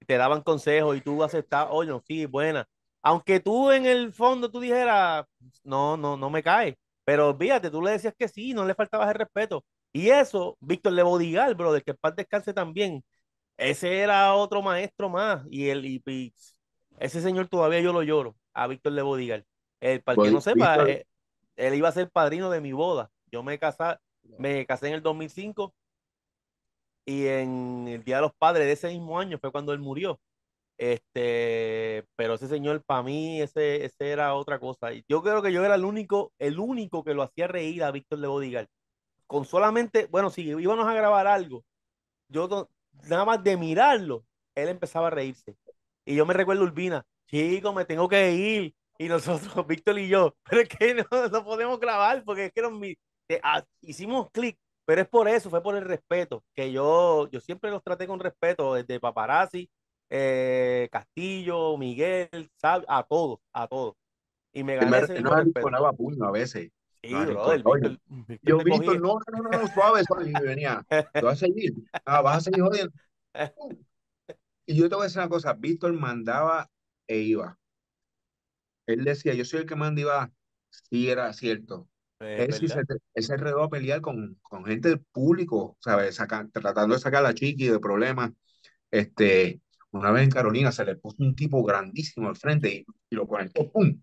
[0.06, 2.68] te daban consejos y tú aceptabas, oye, sí, buena.
[3.02, 5.26] Aunque tú en el fondo tú dijeras,
[5.64, 9.10] no, no, no me cae, pero fíjate, tú le decías que sí, no le faltabas
[9.10, 9.64] el respeto.
[9.94, 13.04] Y eso, Víctor Lebodigal, bro, del que el paz descanse también,
[13.58, 15.44] ese era otro maestro más.
[15.50, 16.34] Y, el, y,
[17.00, 19.46] ese señor todavía yo lo lloro, a Víctor Lebodigal.
[19.80, 21.06] El, para que no sepa, eh,
[21.56, 23.10] él, iba a ser padrino de mi boda.
[23.32, 23.98] Yo me casé,
[24.38, 25.74] me casé en el 2005
[27.08, 30.20] y en el Día de los Padres de ese mismo año fue cuando él murió.
[30.78, 34.90] Este, pero ese señor, para mí, ese, ese era otra cosa.
[35.10, 38.20] Yo creo que yo era el único, el único que lo hacía reír a Víctor
[38.20, 38.68] de Bodigal.
[39.28, 41.64] Con solamente, bueno, si íbamos a grabar algo,
[42.30, 42.70] yo
[43.10, 45.56] nada más de mirarlo, él empezaba a reírse.
[46.06, 48.76] Y yo me recuerdo Urbina, chico, me tengo que ir.
[49.00, 52.62] Y nosotros, Víctor y yo, pero es que no, no podemos grabar porque es que
[52.62, 52.74] nos,
[53.44, 54.58] ah, hicimos clic,
[54.88, 58.22] pero es por eso, fue por el respeto, que yo, yo siempre los traté con
[58.22, 59.70] respeto, desde paparazzi
[60.10, 63.96] eh, Castillo, Miguel, a todos, a todos.
[64.54, 65.32] Y me gané ese no
[65.62, 66.72] ponaba puño a veces.
[67.04, 68.00] Sí, no, Víctor,
[68.42, 71.74] yo, Víctor, no, no, no, no, suave, suave, y venía, te vas a seguir,
[72.06, 72.94] ah, vas a seguir jodiendo.
[74.66, 76.70] Y yo te voy a decir una cosa, Víctor mandaba
[77.08, 77.60] e iba.
[78.86, 80.32] Él decía, yo soy el que manda y va,
[80.70, 81.90] sí era cierto.
[82.20, 82.44] Se,
[83.14, 86.18] él se enredó a pelear con, con gente del público, ¿sabes?
[86.52, 88.32] tratando de sacar a la chiqui de problemas.
[88.90, 89.62] Este,
[89.92, 93.72] una vez en Carolina se le puso un tipo grandísimo al frente y, lo conectó,
[93.72, 94.00] ¡pum!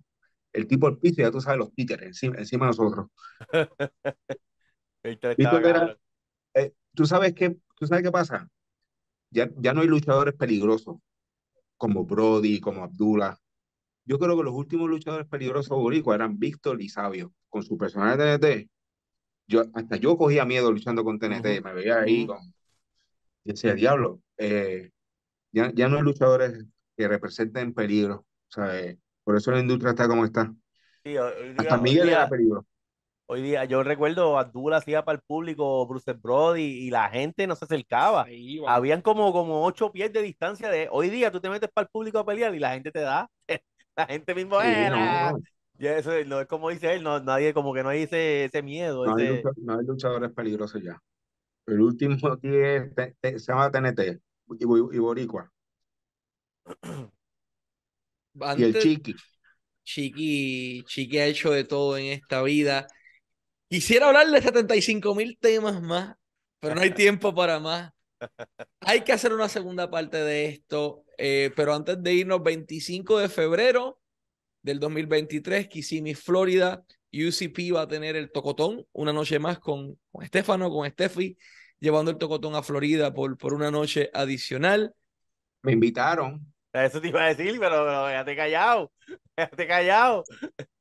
[0.53, 3.07] El tipo al piso, ya tú sabes, los títeres encima, encima de nosotros.
[6.55, 8.49] Eh, ¿tú, sabes qué, ¿Tú sabes qué pasa?
[9.29, 10.97] Ya, ya no hay luchadores peligrosos
[11.77, 13.37] como Brody, como Abdullah.
[14.05, 17.33] Yo creo que los últimos luchadores peligrosos boricuas eran Víctor y Sabio.
[17.49, 18.71] Con su personaje de TNT,
[19.47, 21.63] yo, hasta yo cogía miedo luchando con TNT.
[21.63, 22.39] Me veía ahí con...
[23.45, 24.91] Y decía, diablo, eh,
[25.53, 26.65] ya, ya no hay luchadores
[26.97, 28.27] que representen peligro.
[28.49, 30.53] O sea, eh, por eso la industria está como está.
[31.59, 32.67] Hasta Miguel era peligro.
[33.27, 37.57] Hoy día, yo recuerdo, Abdul hacía para el público Bruce Brody y la gente no
[37.57, 38.27] se acercaba.
[38.67, 40.89] Habían como, como ocho pies de distancia de.
[40.91, 43.31] Hoy día tú te metes para el público a pelear y la gente te da.
[43.97, 45.35] la gente mismo era.
[45.79, 48.63] Y eso no es como dice él, no, nadie, como que no hay ese, ese
[48.63, 49.05] miedo.
[49.07, 51.01] No, Hay no hay luchadores peligrosos ya.
[51.67, 54.21] El último aquí se llama TNT
[54.61, 54.65] y,
[54.99, 55.51] Boricua.
[58.57, 59.15] y el Chiqui.
[59.85, 62.87] Chiqui, Chiqui ha hecho de todo en esta vida.
[63.69, 66.17] Quisiera hablar de 75 mil temas más,
[66.61, 67.91] pero no hay tiempo para más.
[68.81, 73.29] Hay que hacer una segunda parte de esto, eh, pero antes de irnos, 25 de
[73.29, 74.01] febrero
[74.63, 80.25] del 2023, Kissimmee, Florida, UCP va a tener el tocotón una noche más con, con
[80.25, 81.37] Estefano, con Steffi
[81.85, 84.95] llevando el tocotón a Florida por, por una noche adicional.
[85.63, 86.41] Me invitaron.
[86.73, 88.93] Eso te iba a decir, pero, pero déjate callado.
[89.37, 90.25] Déjate callado.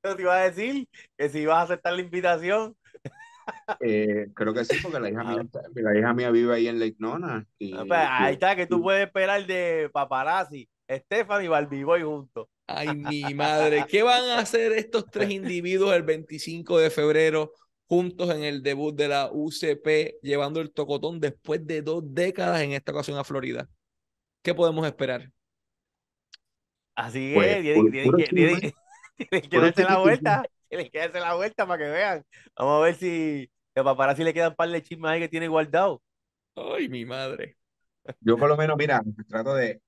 [0.01, 0.87] Eso te iba a decir
[1.17, 2.75] que si ibas a aceptar la invitación.
[3.79, 5.61] Eh, creo que sí, porque la hija, mía, ah.
[5.73, 7.45] la hija mía vive ahí en Lake Nona.
[7.57, 12.47] Y, pues, ahí está, que tú puedes esperar de paparazzi, Estefan y Balbiboy juntos.
[12.67, 17.51] Ay, mi madre, ¿qué van a hacer estos tres individuos el 25 de febrero
[17.87, 22.71] juntos en el debut de la UCP, llevando el tocotón después de dos décadas en
[22.71, 23.69] esta ocasión a Florida.
[24.41, 25.31] ¿Qué podemos esperar?
[26.95, 27.61] Así que pues,
[28.31, 28.73] tienen,
[29.29, 30.43] que darse la vuelta,
[30.73, 32.25] tienen que darse la vuelta para que vean.
[32.57, 35.47] Vamos a ver si el paparazzi le quedan un par de chismes ahí que tiene
[35.47, 36.01] guardado.
[36.55, 37.57] Ay, mi madre.
[38.19, 39.79] Yo por lo menos, mira, trato de...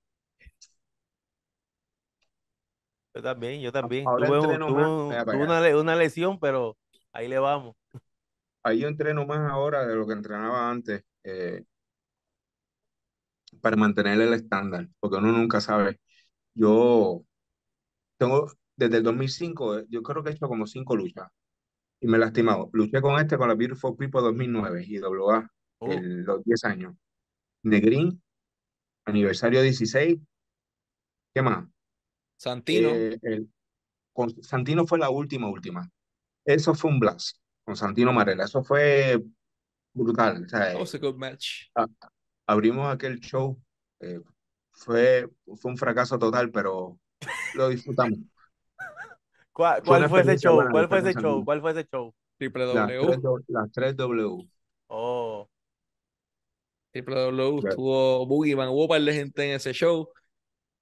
[3.16, 4.06] Yo también, yo también.
[4.06, 4.40] tuve,
[5.38, 6.78] una, una lesión, pero
[7.14, 7.76] ahí le vamos.
[8.62, 11.64] ahí yo entreno más ahora de lo que entrenaba antes eh,
[13.60, 16.00] para mantener el estándar, porque uno nunca sabe.
[16.54, 17.24] Yo
[18.18, 21.30] tengo, desde el 2005, yo creo que he hecho como cinco luchas
[22.02, 22.70] y me he lastimado.
[22.74, 25.50] Luché con este, con la Beautiful People 2009 y WA,
[25.80, 26.96] Uh, en los 10 años.
[27.64, 28.24] Negrín,
[29.06, 30.18] aniversario 16.
[31.34, 31.68] ¿Qué más?
[32.38, 32.90] Santino.
[32.94, 33.50] Eh, el,
[34.14, 35.90] con Santino fue la última, última.
[36.46, 38.46] Eso fue un blast con Santino Marella.
[38.46, 39.22] Eso fue
[39.94, 40.44] brutal.
[40.46, 41.64] O sea, That was a good match.
[41.76, 41.88] a-
[42.48, 43.60] abrimos aquel show.
[44.00, 44.22] eh,
[44.72, 47.00] fue, fue un fracaso total, pero
[47.56, 48.20] lo disfrutamos.
[49.56, 50.62] ¿Cuál, cuál fue ese show?
[50.70, 51.46] ¿Cuál fue ese show?
[51.46, 52.14] ¿Cuál fue ese show?
[52.38, 53.18] Triple W.
[53.48, 54.50] las tres W.
[54.88, 55.48] Oh,
[56.92, 57.70] Triple W.
[57.70, 58.68] Estuvo Boogeyman.
[58.68, 60.10] Hubo un par de gente en ese show.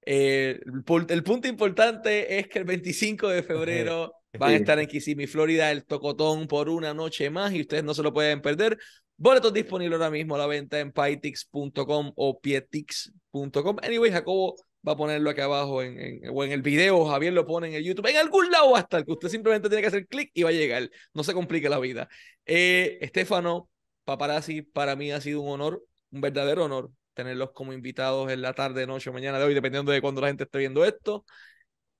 [0.04, 4.56] Eh, el, el punto importante es que el 25 de febrero van a Sí.
[4.56, 8.12] estar en Kissimmee, Florida, el Tocotón por una noche más y ustedes no se lo
[8.12, 8.76] pueden perder.
[9.16, 13.76] Boletos disponibles ahora mismo a la venta en pytix.com o pietix.com.
[13.84, 17.46] Anyway, Jacobo va a ponerlo acá abajo en, en- o en el video, Javier lo
[17.46, 19.88] pone en el YouTube, en algún lado va a estar, que usted simplemente tiene que
[19.88, 20.90] hacer clic y va a llegar.
[21.14, 22.08] No se complique la vida.
[22.46, 23.68] Eh, Estefano,
[24.04, 28.54] paparazzi, para mí ha sido un honor, un verdadero honor tenerlos como invitados en la
[28.54, 31.24] tarde, noche mañana de hoy, dependiendo de cuando la gente esté viendo esto.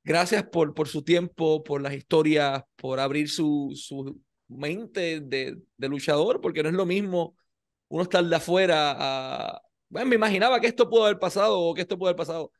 [0.02, 5.88] Gracias por, por su tiempo, por las historias, por abrir su, su mente de, de
[5.88, 7.36] luchador, porque no es lo mismo
[7.88, 9.62] uno estar de afuera a...
[9.88, 12.50] Bueno, me imaginaba que esto pudo haber pasado o que esto pudo haber pasado.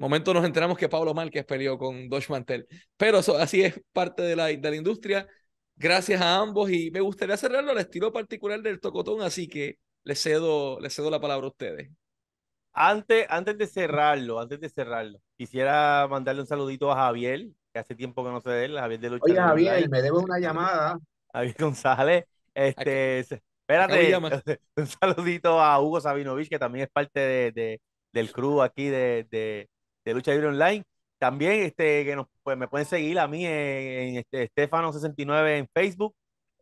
[0.00, 2.66] Momento nos enteramos que Pablo Márquez peleó con Dosh Mantel.
[2.96, 5.28] Pero eso, así es parte de la, de la industria.
[5.76, 10.20] Gracias a ambos y me gustaría cerrarlo al estilo particular del tocotón, así que les
[10.22, 11.90] cedo, les cedo la palabra a ustedes.
[12.72, 17.94] Antes, antes de cerrarlo, antes de cerrarlo, quisiera mandarle un saludito a Javier, que hace
[17.94, 20.98] tiempo que no sé de él, Javier de Lucha Oye, Javier, me debe una llamada.
[21.32, 22.24] Javier González.
[22.54, 24.42] Este, de espérate, llamar.
[24.76, 27.80] un saludito a Hugo Sabinovich, que también es parte de, de-
[28.12, 29.68] del crew aquí de, de,
[30.04, 30.84] de Lucha Libre Online.
[31.18, 35.68] También este, que nos, pues, me pueden seguir a mí en, en este, Estefano69 en
[35.74, 36.14] Facebook,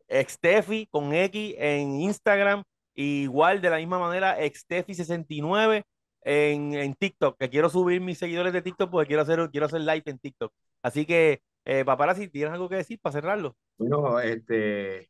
[0.09, 5.85] Extefi con X en Instagram, igual de la misma manera Extefi69
[6.23, 9.81] en, en TikTok, que quiero subir mis seguidores de TikTok porque quiero hacer, quiero hacer
[9.81, 10.53] live en TikTok.
[10.83, 13.57] Así que, eh, paparazzi, ¿tienes algo que decir para cerrarlo?
[13.77, 15.09] Bueno, este,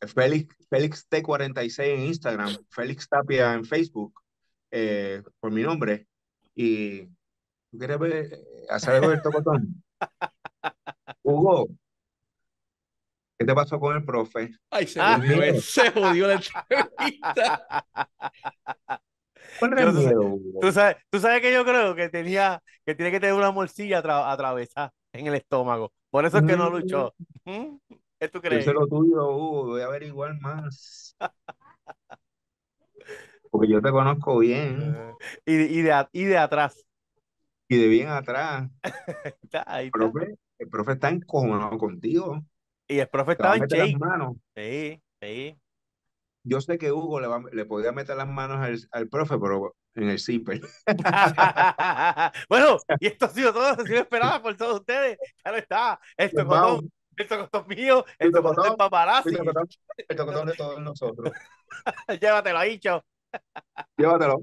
[0.00, 4.20] Félix, Félix T46 en Instagram, Félix Tapia en Facebook,
[4.70, 6.06] eh, por mi nombre.
[6.54, 7.08] Y
[7.70, 8.38] ¿tú quieres ver,
[8.68, 9.82] hacer algo del tocotón?
[11.22, 11.68] Hugo,
[13.38, 14.50] ¿qué te pasó con el profe?
[14.70, 17.66] Ay, se jodió, se jodió la entrevista.
[19.58, 20.60] ¿Cuál Yo era el no sé- miedo, Hugo?
[20.60, 24.02] Tú sabes, tú sabes que yo creo que tenía, que tiene que tener una morcilla
[24.02, 25.92] atra- atravesada en el estómago.
[26.10, 26.72] Por eso es que no Mm.
[26.72, 27.14] luchó.
[27.44, 27.76] ¿Mm?
[28.18, 28.64] ¿Qué tú crees?
[28.64, 31.16] sé lo tuyo, Hugo, voy a averiguar más.
[33.50, 35.16] Porque yo te conozco bien
[35.46, 36.86] Y, de- y, de, a- y de atrás.
[37.70, 38.68] Y de bien atrás.
[38.82, 38.92] Ahí
[39.42, 39.98] está, ahí está.
[39.98, 42.42] Profe, el profe está encojonado contigo.
[42.88, 44.36] Y el profe estaba en manos.
[44.56, 45.56] Sí, sí.
[46.42, 49.76] Yo sé que Hugo le, va- le podía meter las manos al, al profe, pero
[49.94, 50.60] en el zipper.
[52.48, 53.76] bueno, y esto ha sido todo.
[53.86, 55.16] Si lo esperaba por todos ustedes.
[55.40, 56.00] Claro está.
[56.16, 56.76] Esto Pues vamos.
[56.76, 59.28] cotón, esto cotón mío, El esto cotón del tocotón, paparazzi.
[59.28, 59.68] El tocotón,
[60.08, 61.32] el tocotón de todos nosotros.
[62.20, 63.04] Llévatelo ahí, chao.
[63.96, 64.42] Llévatelo.